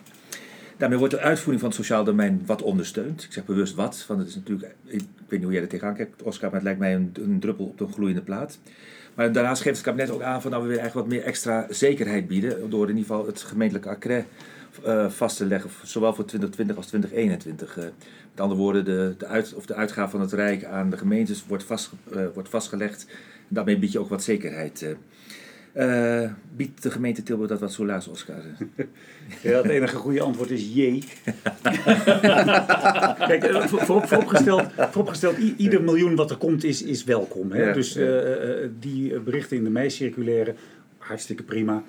[0.77, 3.23] Daarmee wordt de uitvoering van het sociaal domein wat ondersteund.
[3.23, 5.95] Ik zeg bewust wat, want het is natuurlijk, ik weet niet hoe jij er tegenaan
[5.95, 8.59] kijkt, Oscar, maar het lijkt mij een, een druppel op de gloeiende plaat.
[9.13, 11.67] Maar daarnaast geeft het kabinet ook aan van nou, we willen eigenlijk wat meer extra
[11.69, 12.69] zekerheid bieden.
[12.69, 14.25] Door in ieder geval het gemeentelijke accret
[14.83, 17.77] eh, vast te leggen, zowel voor 2020 als 2021.
[17.77, 17.83] Eh,
[18.31, 21.45] met andere woorden, de, de, uit, of de uitgave van het Rijk aan de gemeentes
[21.47, 23.05] wordt, vast, eh, wordt vastgelegd.
[23.49, 24.95] En daarmee bied je ook wat zekerheid.
[26.55, 28.41] biedt de gemeente Tilburg dat wat soelaas, Oscar?
[29.41, 31.03] Ja, het enige goede antwoord is jee.
[33.27, 37.51] Kijk, voor, voor, vooropgesteld, vooropgesteld ieder miljoen wat er komt is, is welkom.
[37.51, 37.63] Hè?
[37.63, 37.93] Ja, dus
[38.79, 40.55] die berichten in de mei-circulaire,
[40.97, 41.83] hartstikke prima.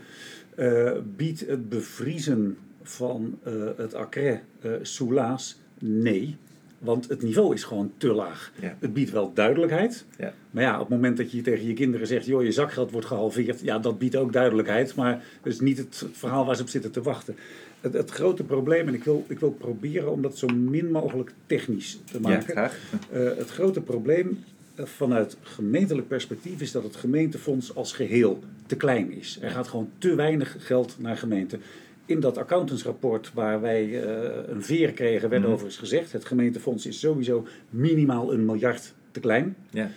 [1.16, 5.58] Biedt het bevriezen van eh, het accret eh soelaas?
[5.78, 6.36] Nee.
[6.78, 8.52] Want het niveau is gewoon te laag.
[8.60, 8.76] Ja.
[8.78, 10.04] Het biedt wel duidelijkheid.
[10.18, 10.32] Ja.
[10.50, 12.26] Maar ja, op het moment dat je tegen je kinderen zegt...
[12.26, 13.60] joh, je zakgeld wordt gehalveerd...
[13.60, 14.94] ja, dat biedt ook duidelijkheid.
[14.94, 17.36] Maar dat is niet het verhaal waar ze op zitten te wachten.
[17.80, 21.32] Het, het grote probleem, en ik wil, ik wil proberen om dat zo min mogelijk
[21.46, 22.50] technisch te Ja, maken...
[22.50, 22.78] graag.
[23.10, 24.44] Eh, het grote probleem
[24.76, 29.38] vanuit gemeentelijk perspectief is dat het gemeentefonds als geheel te klein is.
[29.40, 31.60] Er gaat gewoon te weinig geld naar gemeenten.
[32.06, 35.50] In dat accountantsrapport waar wij eh, een veer kregen, werd Mhm.
[35.50, 39.56] overigens gezegd: het gemeentefonds is sowieso minimaal een miljard te klein.
[39.70, 39.90] Ja.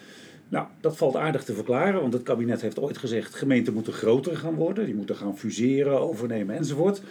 [0.50, 4.38] Nou, dat valt aardig te verklaren, want het kabinet heeft ooit gezegd: gemeenten moeten groter
[4.38, 7.02] gaan worden, die moeten gaan fuseren, overnemen enzovoort.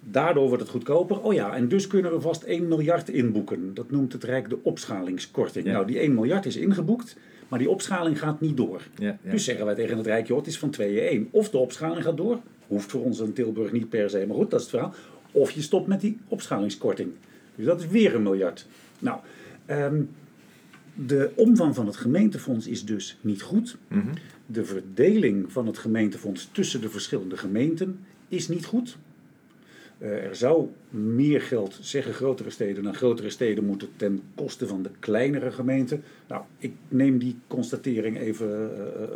[0.00, 1.20] Daardoor wordt het goedkoper.
[1.20, 3.74] Oh ja, en dus kunnen we vast 1 miljard inboeken.
[3.74, 5.66] Dat noemt het Rijk de opschalingskorting.
[5.66, 5.72] Ja.
[5.72, 7.16] Nou, die 1 miljard is ingeboekt,
[7.48, 8.82] maar die opschaling gaat niet door.
[8.98, 9.30] Ja, ja.
[9.30, 11.28] Dus zeggen wij tegen het Rijk, joh, het is van 2 in 1.
[11.30, 14.50] Of de opschaling gaat door, hoeft voor ons in Tilburg niet per se, maar goed,
[14.50, 14.94] dat is het verhaal.
[15.32, 17.10] Of je stopt met die opschalingskorting.
[17.54, 18.66] Dus dat is weer een miljard.
[18.98, 19.18] Nou,
[19.66, 20.02] ehm,
[21.06, 23.76] De omvang van het gemeentefonds is dus niet goed.
[23.88, 24.06] Mhm.
[24.46, 28.96] De verdeling van het gemeentefonds tussen de verschillende gemeenten is niet goed.
[29.98, 34.82] Eh, er zou meer geld, zeggen grotere steden, naar grotere steden moeten ten koste van
[34.82, 36.02] de kleinere gemeenten.
[36.28, 39.08] Nou, ik neem die constatering even eh,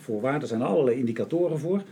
[0.00, 0.40] voor waar.
[0.40, 1.82] Er zijn allerlei indicatoren voor.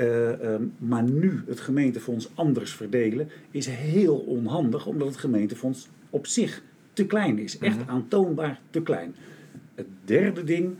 [0.00, 6.26] Eh, ehm, maar nu het gemeentefonds anders verdelen is heel onhandig, omdat het gemeentefonds op
[6.26, 7.58] zich te klein is.
[7.58, 7.90] Echt Mhm.
[7.90, 9.14] aantoonbaar te klein.
[9.74, 10.74] Het derde ding,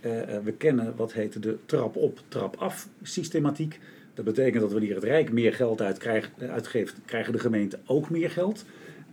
[0.00, 3.80] eh, eh, we kennen wat heet de trap op, trap af systematiek.
[4.14, 5.82] Dat betekent dat wanneer het Rijk meer geld
[6.38, 8.64] uitgeeft, krijgen de gemeenten ook meer geld.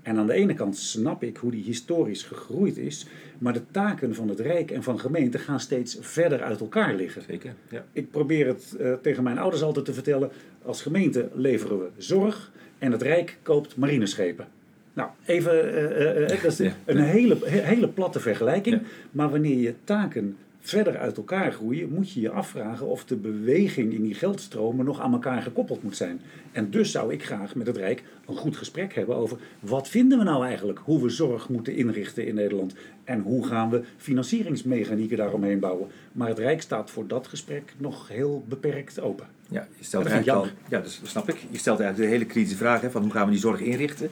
[0.01, 3.07] En aan de ene kant snap ik hoe die historisch gegroeid is,
[3.37, 7.21] maar de taken van het Rijk en van gemeenten gaan steeds verder uit elkaar liggen.
[7.21, 7.85] Zeker, ja.
[7.91, 10.29] Ik probeer het eh, tegen mijn ouders altijd te vertellen.
[10.65, 14.47] Als gemeente leveren we zorg en het Rijk koopt marineschepen.
[14.93, 18.75] Nou, even, eh, eh, dat is een hele, he- hele platte vergelijking.
[18.75, 18.87] Ja.
[19.11, 20.37] Maar wanneer je taken
[20.69, 24.99] verder uit elkaar groeien, moet je je afvragen of de beweging in die geldstromen nog
[24.99, 26.21] aan elkaar gekoppeld moet zijn.
[26.51, 30.17] En dus zou ik graag met het Rijk een goed gesprek hebben over wat vinden
[30.17, 35.17] we nou eigenlijk hoe we zorg moeten inrichten in Nederland en hoe gaan we financieringsmechanieken
[35.17, 35.87] daaromheen bouwen.
[36.11, 39.25] Maar het Rijk staat voor dat gesprek nog heel beperkt open.
[39.49, 41.37] Ja, je stelt eigenlijk al, ja, dat snap ik.
[41.49, 44.09] Je stelt eigenlijk de hele kritische vraag hè, van hoe gaan we die zorg inrichten.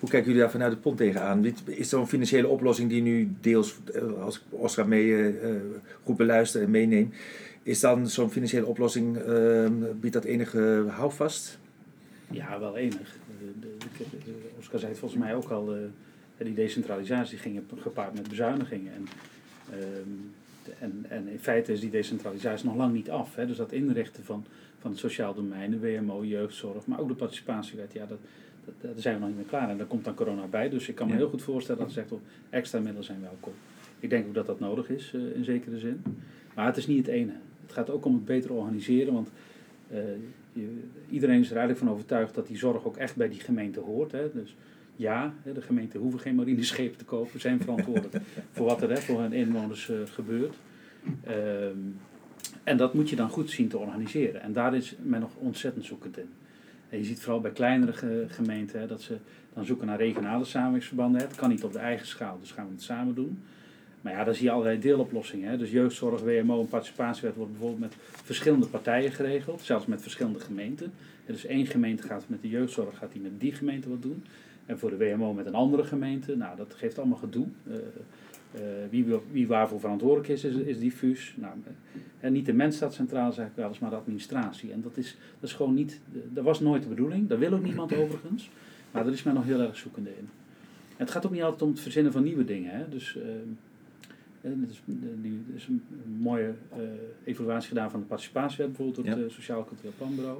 [0.00, 1.44] Hoe kijken jullie daar vanuit het pond tegenaan?
[1.64, 5.60] Is een financiële oplossing die nu deels, eh, als ik Oscar mee eh, eh,
[6.04, 7.12] goed beluister en meeneem,
[7.62, 9.66] is dan zo'n financiële oplossing, eh,
[10.00, 11.58] biedt dat enige houvast?
[12.30, 13.16] Ja, wel enig.
[13.38, 15.80] De, de, de- de- Oscar zei het volgens mij ook al, eh,
[16.36, 18.92] die decentralisatie ging gepaard met bezuinigingen.
[18.92, 19.06] En,
[19.70, 20.08] ehm,
[20.64, 23.34] de- en, en in feite is die decentralisatie nog lang niet af.
[23.34, 23.46] Hè.
[23.46, 24.44] Dus dat inrichten van,
[24.78, 28.18] van het sociaal domein, de WMO, jeugdzorg, maar ook de participatiewet, ja, dat,
[28.80, 29.68] daar zijn we nog niet mee klaar.
[29.70, 30.68] En daar komt dan corona bij.
[30.68, 31.18] Dus ik kan me Ja.
[31.18, 33.52] heel goed voorstellen dat ze zegt, oh, extra middelen zijn welkom.
[34.00, 36.02] Ik denk ook dat dat nodig is, eh, in zekere zin.
[36.54, 37.32] Maar het is niet het ene.
[37.62, 39.30] Het gaat ook om het beter organiseren, want
[39.90, 39.98] eh,
[40.52, 40.78] je-
[41.10, 44.12] iedereen is er eigenlijk van overtuigd dat die zorg ook echt bij die gemeente hoort.
[44.12, 44.32] Hè.
[44.32, 44.56] Dus
[44.96, 48.16] ja, de gemeente hoeven geen marineschepen te kopen, zijn verantwoordelijk
[48.52, 50.54] voor wat er hè, voor hun inwoners eh, gebeurt.
[51.24, 51.76] Ehm,
[52.64, 54.40] en dat moet je dan goed zien te organiseren.
[54.42, 56.28] En daar is men nog ontzettend zoekend in.
[56.90, 59.16] En je ziet vooral bij kleinere ge- gemeenten dat ze
[59.54, 61.20] dan zoeken naar regionale samenwerkingsverbanden.
[61.20, 63.42] Het kan niet op de eigen schaal, dus gaan we het samen doen.
[64.00, 65.50] Maar ja, dan zie je allerlei deeloplossingen.
[65.50, 65.56] Hè.
[65.56, 70.92] Dus jeugdzorg, WMO en participatiewet wordt bijvoorbeeld met verschillende partijen geregeld, zelfs met verschillende gemeenten.
[71.26, 74.24] En dus één gemeente gaat met de jeugdzorg, gaat die met die gemeente wat doen.
[74.66, 76.36] En voor de WMO met een andere gemeente.
[76.36, 77.46] Nou, dat geeft allemaal gedoe.
[77.66, 77.74] Eh,
[78.52, 78.60] eh,
[78.90, 81.34] wie, wie waarvoor verantwoordelijk is, is, is diffuus.
[81.36, 81.72] Nou, eh,
[82.20, 84.72] en niet de mens staat centraal, zeg ik wel eens, maar de administratie.
[84.72, 87.28] En dat is, dat is gewoon niet, dat was nooit de bedoeling.
[87.28, 88.50] Daar wil ook niemand overigens.
[88.90, 90.28] Maar daar is men nog heel erg zoekende in.
[90.96, 92.70] En het gaat ook niet altijd om het verzinnen van nieuwe dingen.
[92.70, 92.88] Hè?
[92.88, 93.22] Dus eh,
[94.40, 94.82] eh, er is,
[95.48, 95.82] er is een
[96.18, 96.54] mooie
[97.24, 99.34] evaluatie gedaan van de participatiewet, bijvoorbeeld door het Ja.
[99.34, 100.38] Sociaal Cultureel Planbureau.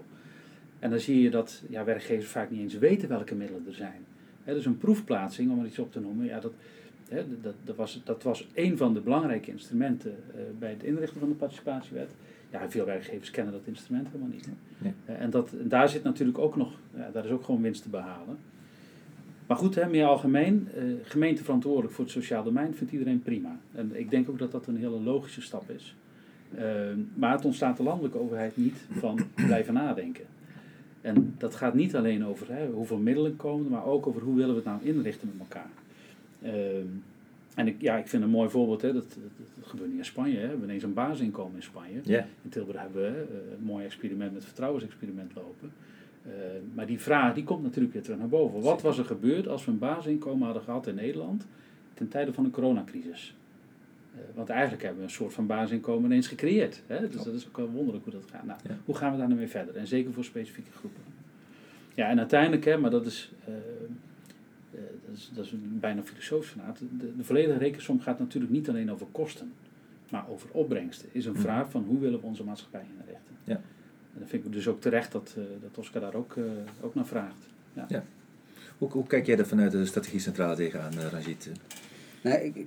[0.78, 4.04] En dan zie je dat ja, werkgevers vaak niet eens weten welke middelen er zijn.
[4.44, 6.52] Hè, dus een proefplaatsing, om er iets op te noemen, ja, dat,
[7.42, 11.28] dat, dat, was, dat was een van de belangrijke instrumenten eh, bij het inrichten van
[11.28, 12.10] de participatiewet.
[12.50, 14.48] Ja, veel werkgevers kennen dat instrument helemaal niet.
[14.78, 14.92] Nee.
[15.04, 17.82] Eh, en, dat, en daar zit natuurlijk ook nog, ja, daar is ook gewoon winst
[17.82, 18.38] te behalen.
[19.50, 23.58] Maar goed, hè, meer algemeen, eh, gemeente verantwoordelijk voor het sociaal domein vindt iedereen prima.
[23.74, 25.94] En ik denk ook dat dat een hele logische stap is.
[26.54, 26.64] Eh,
[27.14, 30.24] maar het ontstaat de landelijke overheid niet van blijven nadenken.
[31.00, 34.54] En dat gaat niet alleen over hè, hoeveel middelen komen, maar ook over hoe willen
[34.54, 35.70] we het nou inrichten met elkaar.
[36.42, 36.86] Ehm,
[37.54, 40.04] en ik, ja, ik vind een mooi voorbeeld, hè, dat, dat, dat gebeurt niet in
[40.04, 40.34] Spanje.
[40.34, 40.42] Hè.
[40.42, 42.00] We hebben ineens een basisinkomen in Spanje.
[42.42, 43.22] In Tilburg hebben we hè,
[43.54, 45.72] een mooi experiment met vertrouwensexperiment lopen.
[46.22, 46.32] Eh,
[46.74, 48.60] maar die vraag die komt natuurlijk weer terug naar boven.
[48.60, 51.46] Wat was er gebeurd als we een basisinkomen hadden gehad in Nederland
[51.94, 53.34] ten tijde van de coronacrisis?
[54.14, 56.82] Eh, want eigenlijk hebben we een soort van basisinkomen ineens gecreëerd.
[56.86, 57.08] Hè?
[57.08, 58.44] Dus dat is ook wel wonderlijk hoe dat gaat.
[58.44, 58.76] Nou, Ja.
[58.84, 59.76] Hoe gaan we daar nou mee verder?
[59.76, 61.02] En zeker voor specifieke groepen.
[61.94, 63.60] Ja, en uiteindelijk, hè, maar dat is, eh, eh,
[65.06, 66.78] dat is, dat is een bijna filosofisch vanuit.
[66.78, 69.52] De, de volledige rekensom gaat natuurlijk niet alleen over kosten,
[70.10, 71.08] maar over opbrengsten.
[71.12, 71.40] Is een Mhm.
[71.40, 73.34] vraag van hoe willen we onze maatschappij inrichten.
[73.44, 73.54] Ja.
[74.12, 76.44] En dan vind ik dus ook terecht dat, eh, dat Oscar daar ook, eh,
[76.80, 77.46] ook naar vraagt.
[77.88, 78.04] Ja.
[78.78, 81.50] Hoe, hoe kijk jij er vanuit de strategie centraal tegenaan, uh, Rajit?
[82.22, 82.66] Nee, ik, ik,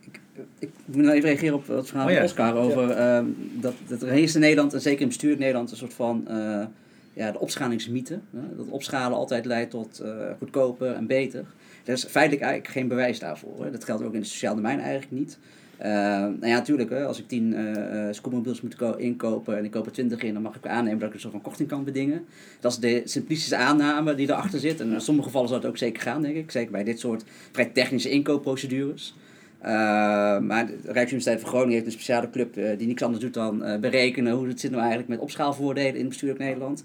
[0.00, 0.20] ik,
[0.58, 2.16] ik moet nou even reageren op het verhaal Oh ja.
[2.16, 3.26] van Oscar over ehm,
[3.60, 6.66] dat, dat er heerst in Nederland, en zeker in bestuur Nederland, een soort van eh,
[7.12, 8.20] ja, de opschalingsmythe.
[8.30, 8.56] Hè?
[8.56, 11.44] Dat opschalen altijd leidt tot eh, goedkoper en beter.
[11.84, 13.64] Er is feitelijk eigenlijk geen bewijs daarvoor.
[13.64, 13.70] Hè?
[13.70, 15.38] Dat geldt ook in het sociaal domein eigenlijk niet.
[15.76, 19.64] Eh, nou ja, natuurlijk, hè, als ik tien eh uh, scootmobiels moet ko- inkopen en
[19.64, 21.68] ik koop er twintig in, dan mag ik aannemen dat ik een soort van korting
[21.68, 22.24] kan bedingen.
[22.60, 24.80] Dat is de simplistische aanname die erachter zit.
[24.80, 26.50] En in sommige gevallen zou het ook zeker gaan, denk ik.
[26.50, 29.14] Zeker bij dit soort vrij technische inkoopprocedures.
[29.62, 34.32] Maar de Rijksuniversiteit van Groningen heeft een speciale club die niks anders doet dan berekenen
[34.32, 36.84] hoe het zit nou eigenlijk met opschaalvoordelen in bestuurlijk Nederland.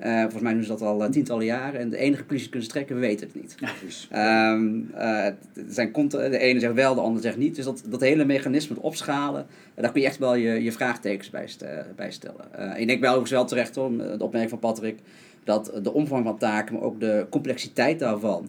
[0.00, 1.80] Uh, volgens mij doen ze dat al uh, tientallen jaren.
[1.80, 3.56] En de enige conclusie kunnen ze trekken, we weten het niet.
[4.10, 5.26] Ja, um, uh,
[5.68, 7.56] zijn de ene zegt wel, de ander zegt niet.
[7.56, 11.30] Dus dat, dat hele mechanisme, het opschalen, daar kun je echt wel je, je vraagtekens
[11.30, 11.48] bij,
[11.96, 12.44] bij stellen.
[12.76, 14.98] ik denk wel ook wel terecht, hoor, de opmerking van Patrick,
[15.44, 18.48] dat de omvang van taken, maar ook de complexiteit daarvan,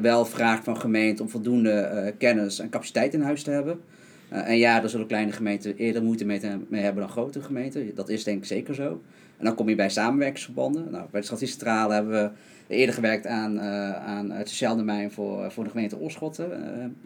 [0.00, 3.80] wel vraagt van gemeenten om voldoende kennis en capaciteit in huis te hebben.
[4.28, 7.94] en ja, daar zullen kleine gemeenten eerder moeite mee, hebben dan grote gemeenten.
[7.94, 9.02] Dat is denk ik zeker zo.
[9.36, 10.90] En dan kom je bij samenwerkingsverbanden.
[10.90, 12.30] Nou, bij de Statistische hebben we
[12.74, 16.38] eerder gewerkt aan, aan het sociaal domein voor, voor de gemeente Oorschot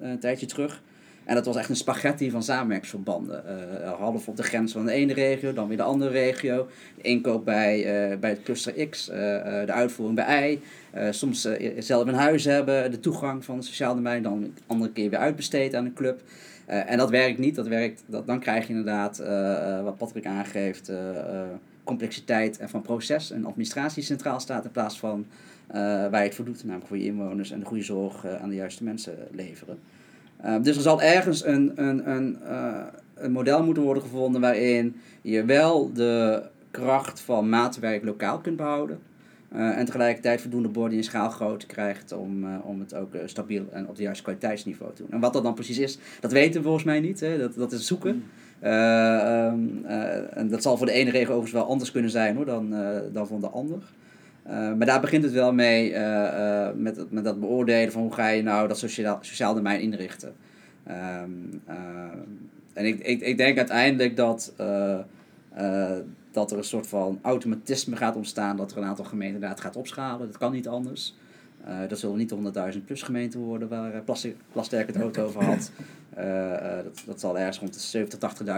[0.01, 0.83] een tijdje terug.
[1.29, 3.45] En dat was echt een spaghetti van samenwerkingsverbanden.
[3.83, 6.69] Uh, half op de grens van de ene regio, dan weer de andere regio.
[6.97, 10.61] De inkoop bij, bij het cluster X, de uitvoering bij Y.
[11.11, 15.11] soms zelf een huis hebben, de toegang van het sociaal domein, dan een andere keer
[15.11, 16.21] weer uitbesteed aan een club.
[16.67, 17.55] en dat werkt niet.
[17.55, 19.19] Dat werkt, dat, dan krijg je inderdaad,
[19.83, 20.93] wat Patrick aangeeft,
[21.85, 25.27] complexiteit van proces en administratie centraal staat in plaats van
[26.11, 28.55] waar je het voor doet, namelijk voor je inwoners en de goede zorg aan de
[28.55, 29.79] juiste mensen leveren.
[30.45, 32.39] Uh, dus er zal ergens een, een, een,
[33.15, 38.99] een model moeten worden gevonden waarin je wel de kracht van maatwerk lokaal kunt behouden.
[39.51, 43.99] en tegelijkertijd voldoende borden in schaalgrootte krijgt om, om het ook stabiel en op het
[43.99, 45.11] juiste kwaliteitsniveau te doen.
[45.13, 47.21] En wat dat dan precies is, dat weten we volgens mij niet.
[47.21, 47.39] Hè?
[47.39, 48.15] Dat, dat is zoeken.
[48.15, 48.23] Mm.
[48.59, 52.37] Eh, ehm, eh, en dat zal voor de ene regio overigens wel anders kunnen zijn
[52.37, 53.83] hoor, dan, eh, dan voor de ander.
[54.49, 55.95] Maar daar begint het wel mee
[56.75, 60.35] met, met dat beoordelen van hoe ga je nou dat sociaal, sociaal domein inrichten.
[60.85, 61.31] Ehm,
[62.73, 64.53] en ik, ik, ik denk uiteindelijk dat,
[66.31, 69.77] dat er een soort van automatisme gaat ontstaan dat er een aantal gemeenten inderdaad gaat
[69.77, 70.27] opschalen.
[70.27, 71.15] Dat kan niet anders.
[71.67, 72.35] Uh, dat zullen niet
[72.75, 75.71] 100.000 plus gemeenten worden waar uh, Plasterk het ook over had.
[76.19, 76.51] Uh,
[76.85, 78.07] dat, dat zal ergens rond de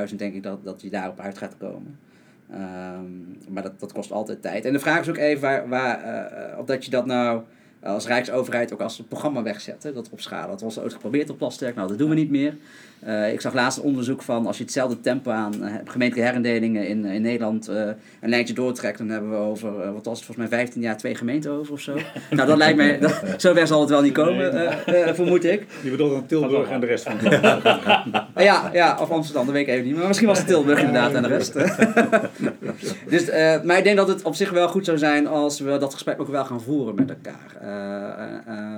[0.07, 1.98] 70.000, 80.000 denk ik dat, dat je daarop uit gaat komen.
[2.55, 4.65] Um, maar dat, dat kost altijd tijd.
[4.65, 7.43] En de vraag is ook even waar, waar of dat je dat nou
[7.83, 10.49] als Rijksoverheid ook als programma wegzetten, dat opschalen.
[10.49, 12.55] Dat was ooit geprobeerd op Plasterk, nou dat doen we niet meer.
[13.07, 16.88] Uh, ik zag laatst een onderzoek van als je hetzelfde tempo aan uh, gemeentelijke herindelingen
[16.88, 17.77] in, in Nederland uh,
[18.21, 21.14] een lijntje doortrekt, dan hebben we over, wat was het volgens mij 15 jaar twee
[21.14, 21.95] gemeenten over of zo.
[22.31, 24.55] nou dat lijkt mij, dat, zover zal het wel niet komen,
[24.87, 25.14] nee.
[25.14, 25.66] vermoed ik.
[25.83, 27.16] Je bedoelt dan Tilburg en de rest van
[28.45, 31.14] Ja, ja, of Amsterdam, dat weet ik even niet, maar misschien was het Tilburg inderdaad
[31.14, 31.53] en de rest.
[33.12, 33.31] dus,
[33.64, 36.21] maar ik denk dat het op zich wel goed zou zijn als we dat gesprek
[36.21, 37.69] ook wel gaan voeren met elkaar.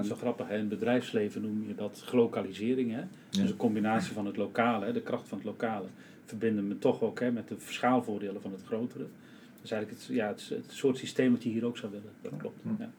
[0.05, 0.55] Zo grappig, hè?
[0.55, 2.93] in het bedrijfsleven noem je dat gelokalisering.
[2.95, 3.03] Hè?
[3.31, 5.87] Dus een combinatie van het lokale, de kracht van het lokale,
[6.25, 9.07] verbinden we toch ook hè, met de schaalvoordelen van het grotere.
[9.55, 12.11] Dat is eigenlijk het, ja, het, het soort systeem wat je hier ook zou willen.
[12.23, 12.61] Dat klopt.
[12.79, 12.91] Ja,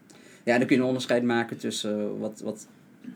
[0.44, 2.68] ja dan kun je een onderscheid maken tussen uh, wat, wat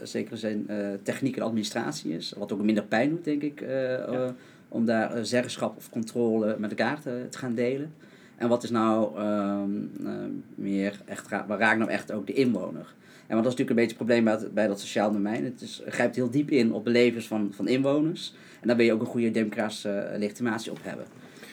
[0.02, 2.34] zeker zijn uh, techniek en administratie is.
[2.38, 4.36] Wat ook minder pijn doet, denk ik, ja.
[4.68, 7.94] om daar zeggenschap of controle met elkaar te, te gaan delen.
[8.38, 12.96] En wat is nou um, meer echt, waar raakt nou echt ook de inwoner?
[13.28, 15.44] En want dat is natuurlijk een beetje het probleem bij, bij dat sociaal domein.
[15.44, 18.36] Het, is, grijpt heel diep in op de levens van, van inwoners.
[18.62, 21.06] En daar wil je ook een goede democratische uh, legitimatie op hebben.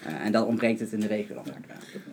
[0.07, 1.67] Uh, en dan ontbreekt het in de regio dan vaak.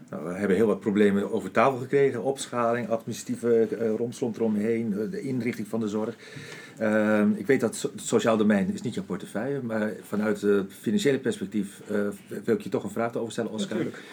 [0.09, 2.23] Nou, we hebben heel wat problemen over tafel gekregen.
[2.23, 6.15] Opschaling, administratieve uh, romslomp eromheen, de inrichting van de zorg.
[6.81, 11.19] Uh, ik weet dat het sociaal domein is niet jouw portefeuille, maar vanuit het financiële
[11.19, 11.81] perspectief
[12.43, 13.77] wil ik je toch een vraag over stellen, Oscar.
[13.77, 14.03] Natuurlijk.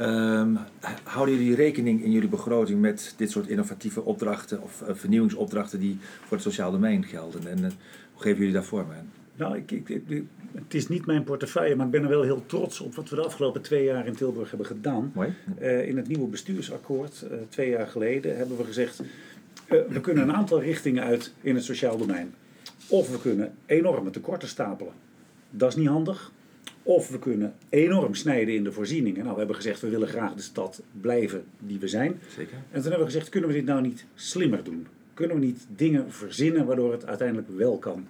[0.00, 0.58] Um,
[1.02, 5.98] houden jullie rekening in jullie begroting met dit soort innovatieve opdrachten of uh, vernieuwingsopdrachten die
[6.00, 7.46] voor het sociaal domein gelden?
[7.46, 7.64] En uh,
[8.12, 9.10] hoe geven jullie daar vorm aan?
[9.36, 12.42] Nou, ik, ik, ik, het is niet mijn portefeuille, maar ik ben er wel heel
[12.46, 15.10] trots op wat we de afgelopen twee jaar in Tilburg hebben gedaan.
[15.14, 15.34] Mooi.
[15.60, 19.02] Uh, in het nieuwe bestuursakkoord, twee jaar geleden, hebben we gezegd:
[19.68, 22.34] we kunnen een aantal richtingen uit in het sociaal domein.
[22.88, 24.92] Of we kunnen enorme tekorten stapelen.
[25.50, 26.32] Dat is niet handig.
[26.88, 29.20] Of we kunnen enorm snijden in de voorzieningen.
[29.20, 32.20] Nou, we hebben gezegd, we willen graag de stad blijven die we zijn.
[32.36, 32.54] Zeker.
[32.54, 34.86] En toen hebben we gezegd, kunnen we dit nou niet slimmer doen?
[35.14, 38.06] Kunnen we niet dingen verzinnen waardoor het uiteindelijk wel kan?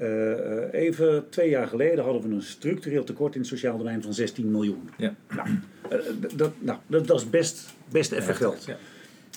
[0.00, 4.14] Uh, even twee jaar geleden hadden we een structureel tekort in het sociaal domein van
[4.14, 4.90] 16 miljoen.
[4.96, 5.14] Ja.
[5.34, 5.48] Nou,
[5.92, 5.98] uh,
[6.36, 8.64] dat, nou, dat, dat, is best, best even geld.
[8.64, 8.76] Ja.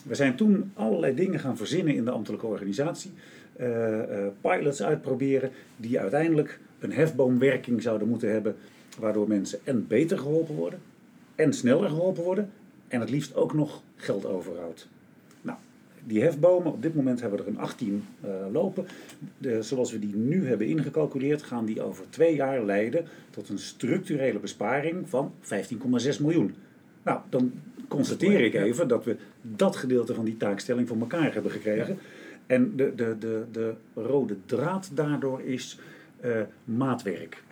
[0.04, 3.12] We zijn toen allerlei dingen gaan verzinnen in de ambtelijke organisatie.
[4.42, 8.56] pilots uitproberen die uiteindelijk een hefboomwerking zouden moeten hebben,
[9.00, 10.80] waardoor mensen en beter geholpen worden,
[11.36, 12.52] en sneller geholpen worden,
[12.88, 14.88] en het liefst ook nog geld overhoudt.
[15.41, 15.58] Nou,
[16.04, 18.86] die hefbomen, op dit moment hebben we er een 18 uh, lopen.
[19.38, 23.60] De, zoals we die nu hebben ingecalculeerd, gaan die over twee jaar leiden tot een
[23.60, 25.50] structurele besparing van 15,6
[26.22, 26.56] miljoen.
[27.04, 27.52] Nou, dan
[27.88, 31.98] constateer ik even dat we dat gedeelte van die taakstelling voor elkaar hebben gekregen.
[32.46, 35.80] En de, de, de, de rode draad daardoor is
[36.24, 37.44] eh, maatwerk.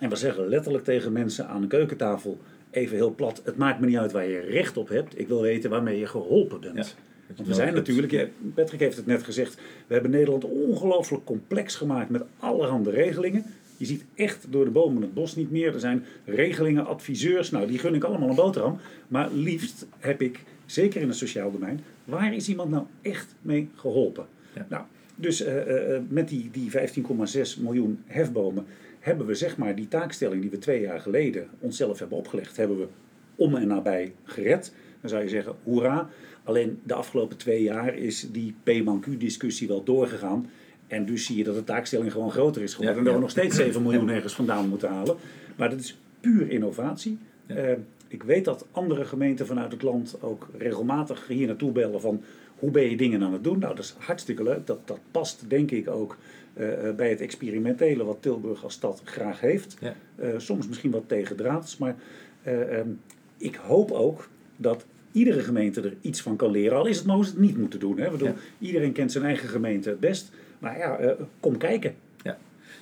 [0.00, 2.38] En we zeggen letterlijk tegen mensen aan de keukentafel,
[2.70, 5.18] even heel plat, het maakt me niet uit waar je recht op hebt.
[5.18, 6.76] Ik wil weten waarmee je geholpen bent.
[6.76, 7.34] Ja.
[7.36, 9.54] Want we zijn natuurlijk, Patrick heeft het net gezegd,
[9.86, 13.44] we hebben Nederland ongelooflijk complex gemaakt met allerhande regelingen.
[13.76, 15.74] Je ziet echt door de bomen het bos niet meer.
[15.74, 18.78] Er zijn regelingen, adviseurs, nou die gun ik allemaal een boterham.
[19.08, 23.68] Maar liefst heb ik, zeker in het sociaal domein, waar is iemand nou echt mee
[23.74, 24.26] geholpen?
[24.54, 24.66] Ja.
[24.68, 24.84] Nou,
[25.20, 28.66] dus eh, eh, met die, die 15,6 miljoen hefbomen
[29.00, 32.78] hebben we zeg maar die taakstelling die we twee jaar geleden onszelf hebben opgelegd, hebben
[32.78, 32.86] we
[33.34, 34.72] om en nabij gered.
[35.00, 36.08] Dan zou je zeggen, hoera.
[36.44, 40.50] Alleen de afgelopen twee jaar is die P-man-Q-discussie wel doorgegaan.
[40.86, 42.94] En dus zie je dat de taakstelling gewoon groter is geworden.
[42.94, 45.16] Ja, en dat we nog steeds 7 miljoen ergens vandaan moeten halen.
[45.56, 47.18] Maar dat is puur innovatie.
[47.46, 47.54] Ja.
[47.54, 47.76] Eh,
[48.08, 52.22] ik weet dat andere gemeenten vanuit het land ook regelmatig hier naartoe bellen van
[52.60, 53.58] hoe ben je dingen aan het doen.
[53.58, 54.66] Nou, dat is hartstikke leuk.
[54.66, 56.16] Dat, dat past denk ik ook
[56.54, 59.76] eh, eh, bij het experimentele wat Tilburg als stad graag heeft.
[59.80, 59.94] Ja.
[60.16, 61.96] Eh, soms misschien wat tegendraads, maar
[62.42, 62.88] eh, ehm,
[63.36, 66.78] ik hoop ook dat iedere gemeente er iets van kan leren.
[66.78, 67.98] Al is het maar hoe ze het niet moeten doen.
[67.98, 68.10] Hè.
[68.10, 68.34] Bedoel, Ja.
[68.58, 70.30] Iedereen kent zijn eigen gemeente het best.
[70.58, 71.94] Maar ja, kom kijken.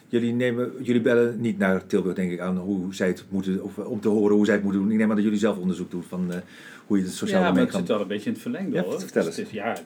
[0.09, 3.79] Jullie, nemen, jullie bellen niet naar Tilburg, denk ik, aan hoe zij het moeten, of
[3.79, 4.90] om te horen hoe zij het moeten doen.
[4.90, 6.38] Ik neem aan dat jullie zelf onderzoek doen van eh,
[6.87, 8.83] hoe je het sociaal ja, het kan zit wel een beetje in het verlengde Ja,
[8.83, 9.01] hoor.
[9.01, 9.37] vertel Dus.
[9.37, 9.85] Het is, ja, het,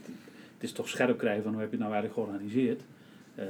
[0.54, 2.80] het is toch scherp krijgen van hoe heb je het nou eigenlijk georganiseerd.
[3.34, 3.48] Ehm,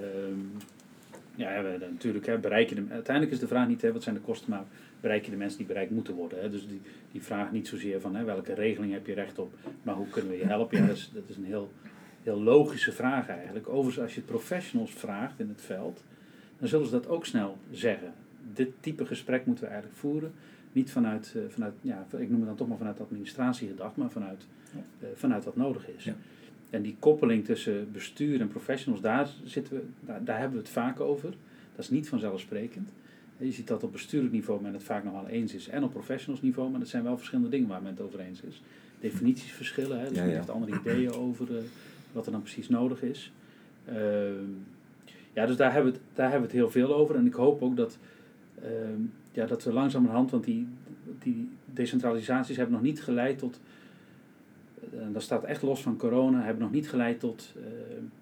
[1.35, 4.15] ja, we, natuurlijk, hè, bereik je de, uiteindelijk is de vraag niet hè, wat zijn
[4.15, 4.65] de kosten, maar
[5.01, 6.41] bereik je de mensen die bereikt moeten worden.
[6.41, 6.51] Hè.
[6.51, 6.81] Dus die,
[7.13, 10.31] die vraag niet zozeer van hè, welke regeling heb je recht op, maar hoe kunnen
[10.31, 10.81] we je helpen.
[10.81, 11.73] Ja, dat, is, dat is een heel,
[12.23, 13.69] heel logische vraag eigenlijk.
[13.69, 16.03] Overigens, als je professionals vraagt in het veld,
[16.63, 18.13] dan zullen ze dat ook snel zeggen.
[18.55, 20.33] Dit type gesprek moeten we eigenlijk voeren.
[20.73, 24.11] Niet vanuit, eh, vanuit ja, ik noem het dan toch maar vanuit administratie gedacht, maar
[24.11, 26.05] vanuit, eh, vanuit wat nodig is.
[26.05, 26.15] Ja.
[26.71, 30.73] En die koppeling tussen bestuur en professionals, daar, zitten we, daar, daar hebben we het
[30.73, 31.31] vaak over.
[31.75, 32.93] Dat is niet vanzelfsprekend.
[33.37, 35.91] Je ziet dat op bestuurlijk niveau men het vaak nog wel eens is en op
[35.91, 38.63] professionals niveau, maar dat zijn wel verschillende dingen waar men het over eens is.
[39.01, 40.37] Definities verschillen, hè, dus Ja, men ja.
[40.37, 41.63] heeft andere ideeën over eh,
[42.13, 43.33] wat er dan precies nodig is.
[43.85, 44.45] Ehm,
[45.33, 47.35] ja, dus daar hebben, we het, daar hebben we het heel veel over en ik
[47.35, 47.99] hoop ook dat,
[48.63, 49.01] ehm,
[49.33, 50.69] ja, dat we langzamerhand, want die,
[51.19, 53.61] die decentralisaties hebben nog niet geleid tot,
[54.99, 57.63] en dat staat echt los van corona, hebben nog niet geleid tot eh,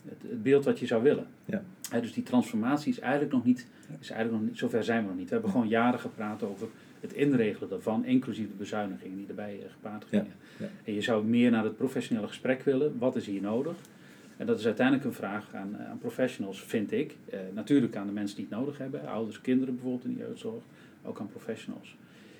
[0.05, 1.27] het, het beeld wat je zou willen.
[1.45, 1.63] Ja.
[2.01, 3.67] Dus die transformatie is eigenlijk nog niet,
[4.01, 5.29] is eigenlijk nog niet, zover zijn we nog niet.
[5.29, 6.69] We hebben gewoon jaren gepraat over
[7.01, 10.33] het inregelen daarvan, inclusief de bezuinigingen die erbij eh, gepaard gingen.
[10.59, 10.67] ja.
[10.85, 13.75] En je zou meer naar het professionele gesprek willen, wat is hier nodig?
[14.41, 17.17] En dat is uiteindelijk een vraag aan, aan professionals, vind ik.
[17.31, 20.63] Eh, natuurlijk aan de mensen die het nodig hebben, ouders, kinderen bijvoorbeeld in de jeugdzorg,
[21.05, 21.97] ook aan professionals.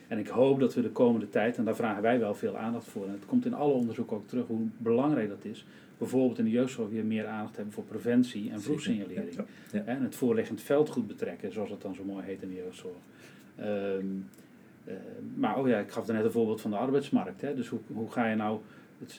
[0.09, 2.87] En ik hoop dat we de komende tijd, en daar vragen wij wel veel aandacht
[2.87, 5.65] voor, en het komt in alle onderzoeken ook terug hoe belangrijk dat is,
[5.99, 9.35] bijvoorbeeld in de jeugdzorg weer meer aandacht hebben voor preventie en vroegsignalering.
[9.35, 9.83] Ja, ja.
[9.85, 12.97] En het voorliggend veld goed betrekken, zoals het dan zo mooi heet in de jeugdzorg.
[13.57, 14.07] Ehm,
[14.85, 14.95] eh,
[15.35, 17.41] maar oh ja, ik gaf net een voorbeeld van de arbeidsmarkt.
[17.41, 17.55] Hè.
[17.55, 18.61] Dus hoe, hoe ga je nou,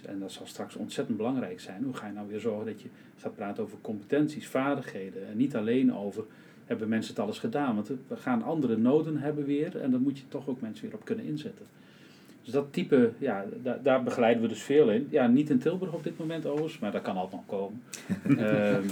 [0.05, 2.87] en dat zal straks ontzettend belangrijk zijn, hoe ga je nou weer zorgen dat je
[3.17, 6.23] gaat praten over competenties, vaardigheden en niet alleen over
[6.65, 7.75] hebben mensen het alles gedaan.
[7.75, 10.95] Want we gaan andere noden hebben weer en dan moet je toch ook mensen weer
[10.95, 11.65] op kunnen inzetten.
[12.43, 15.07] Dus dat type, ja, daar, daar begeleiden we dus veel in.
[15.09, 17.81] Ja, niet in Tilburg op dit moment overigens, maar dat kan altijd nog komen.
[18.45, 18.87] Ehm,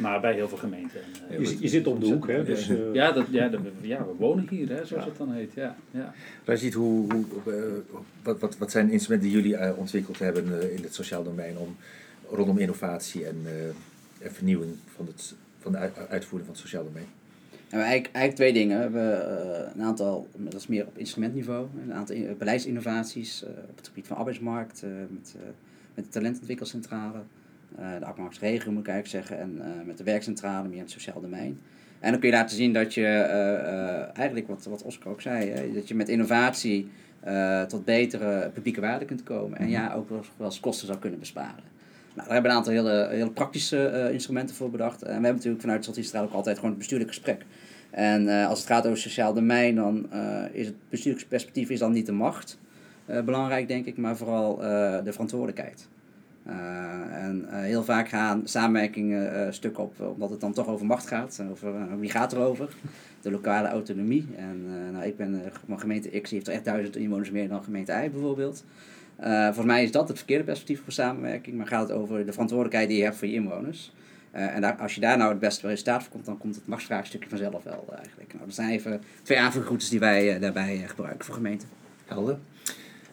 [0.00, 1.00] maar bij heel veel gemeenten.
[1.28, 2.44] En, eh, Je, je zit op de hoek, hè?
[2.44, 5.52] Dus, eh, ja, dat, ja, dat, ja, we wonen hier, hè, zoals het dan heet.
[5.54, 6.14] Ja, ja.
[6.44, 7.62] Rajit, hoe, hoe, eh,
[8.22, 11.58] wat, wat, wat zijn instrumenten die jullie eh, ontwikkeld hebben eh, in het sociaal domein
[11.58, 11.76] om,
[12.30, 16.84] rondom innovatie en, eh, en vernieuwing van, het, van de uit- uitvoering van het sociaal
[16.84, 17.06] domein?
[17.70, 18.92] Nou, eigenlijk, eigenlijk twee dingen.
[18.92, 23.76] We hebben een aantal, dat is meer op instrumentniveau, een aantal in- beleidsinnovaties eh, op
[23.76, 25.42] het gebied van arbeidsmarkt, eh, met, eh,
[25.94, 27.18] met de talentontwikkelcentrale,
[27.76, 31.20] de arbeidsmarktregio moet ik eigenlijk zeggen, en eh, met de werkcentrale meer in het sociaal
[31.20, 31.60] domein.
[32.00, 35.20] En dan kun je laten zien dat je, eh, eh, eigenlijk wat, wat Oscar ook
[35.20, 39.58] zei, dat je met innovatie eh, tot betere publieke waarde kunt komen.
[39.58, 41.62] En ja, ook wel, eens kosten zou kunnen besparen.
[42.14, 45.02] Nou, daar hebben we een aantal hele, hele praktische eh, instrumenten voor bedacht.
[45.02, 47.44] En we hebben natuurlijk vanuit Stadsinstraal ook altijd gewoon het bestuurlijk gesprek.
[47.90, 51.78] En eh, als het gaat over sociaal domein, dan eh, is het bestuurlijk perspectief is
[51.78, 52.58] dan niet de macht
[53.06, 55.88] eh, belangrijk, denk ik, maar vooral eh, de verantwoordelijkheid.
[56.46, 60.86] Eh, en eh, heel vaak gaan samenwerkingen eh, stuk op, omdat het dan toch over
[60.86, 61.42] macht gaat.
[61.50, 62.74] Over, wie gaat erover?
[63.20, 64.26] De lokale autonomie.
[64.36, 67.64] En nou, ik ben van gemeente X, die heeft er echt duizend inwoners meer dan
[67.64, 68.64] gemeente Y bijvoorbeeld.
[69.16, 72.32] Eh volgens mij is dat het verkeerde perspectief voor samenwerking, maar gaat het over de
[72.32, 73.92] verantwoordelijkheid die je hebt voor je inwoners.
[74.30, 77.62] En als je daar nou het beste resultaat voor komt, dan komt het machtsvraagstukje vanzelf
[77.62, 78.32] wel eigenlijk.
[78.32, 81.68] Nou, dat zijn even twee aanvulgroutes die wij daarbij gebruiken voor gemeenten.
[82.06, 82.38] Helder.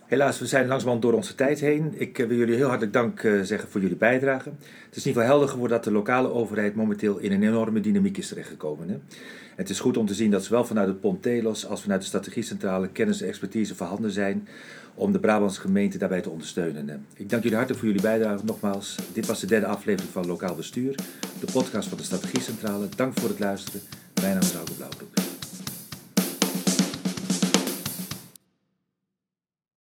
[0.08, 1.94] Helaas, we zijn langzamerhand door onze tijd heen.
[1.98, 4.50] Ik wil jullie heel hartelijk dank zeggen voor jullie bijdrage.
[4.50, 7.80] Het is in ieder geval helder geworden dat de lokale overheid momenteel in een enorme
[7.80, 8.90] dynamiek is terechtgekomen.
[8.90, 8.96] Hè?
[9.56, 12.88] Het is goed om te zien dat zowel vanuit het Pontelos als vanuit de strategiecentrale
[12.88, 14.48] kennis en expertise voorhanden zijn
[14.96, 17.06] om de Brabantse gemeente daarbij te ondersteunen.
[17.14, 18.96] Ik dank jullie hartelijk voor jullie bijdrage nogmaals.
[19.14, 20.96] Dit was de derde aflevering van Lokaal Bestuur,
[21.40, 22.88] de podcast van de strategiecentrale.
[22.96, 23.82] Dank voor het luisteren.
[24.22, 25.27] Mijn naam is Auke Blauwbroek.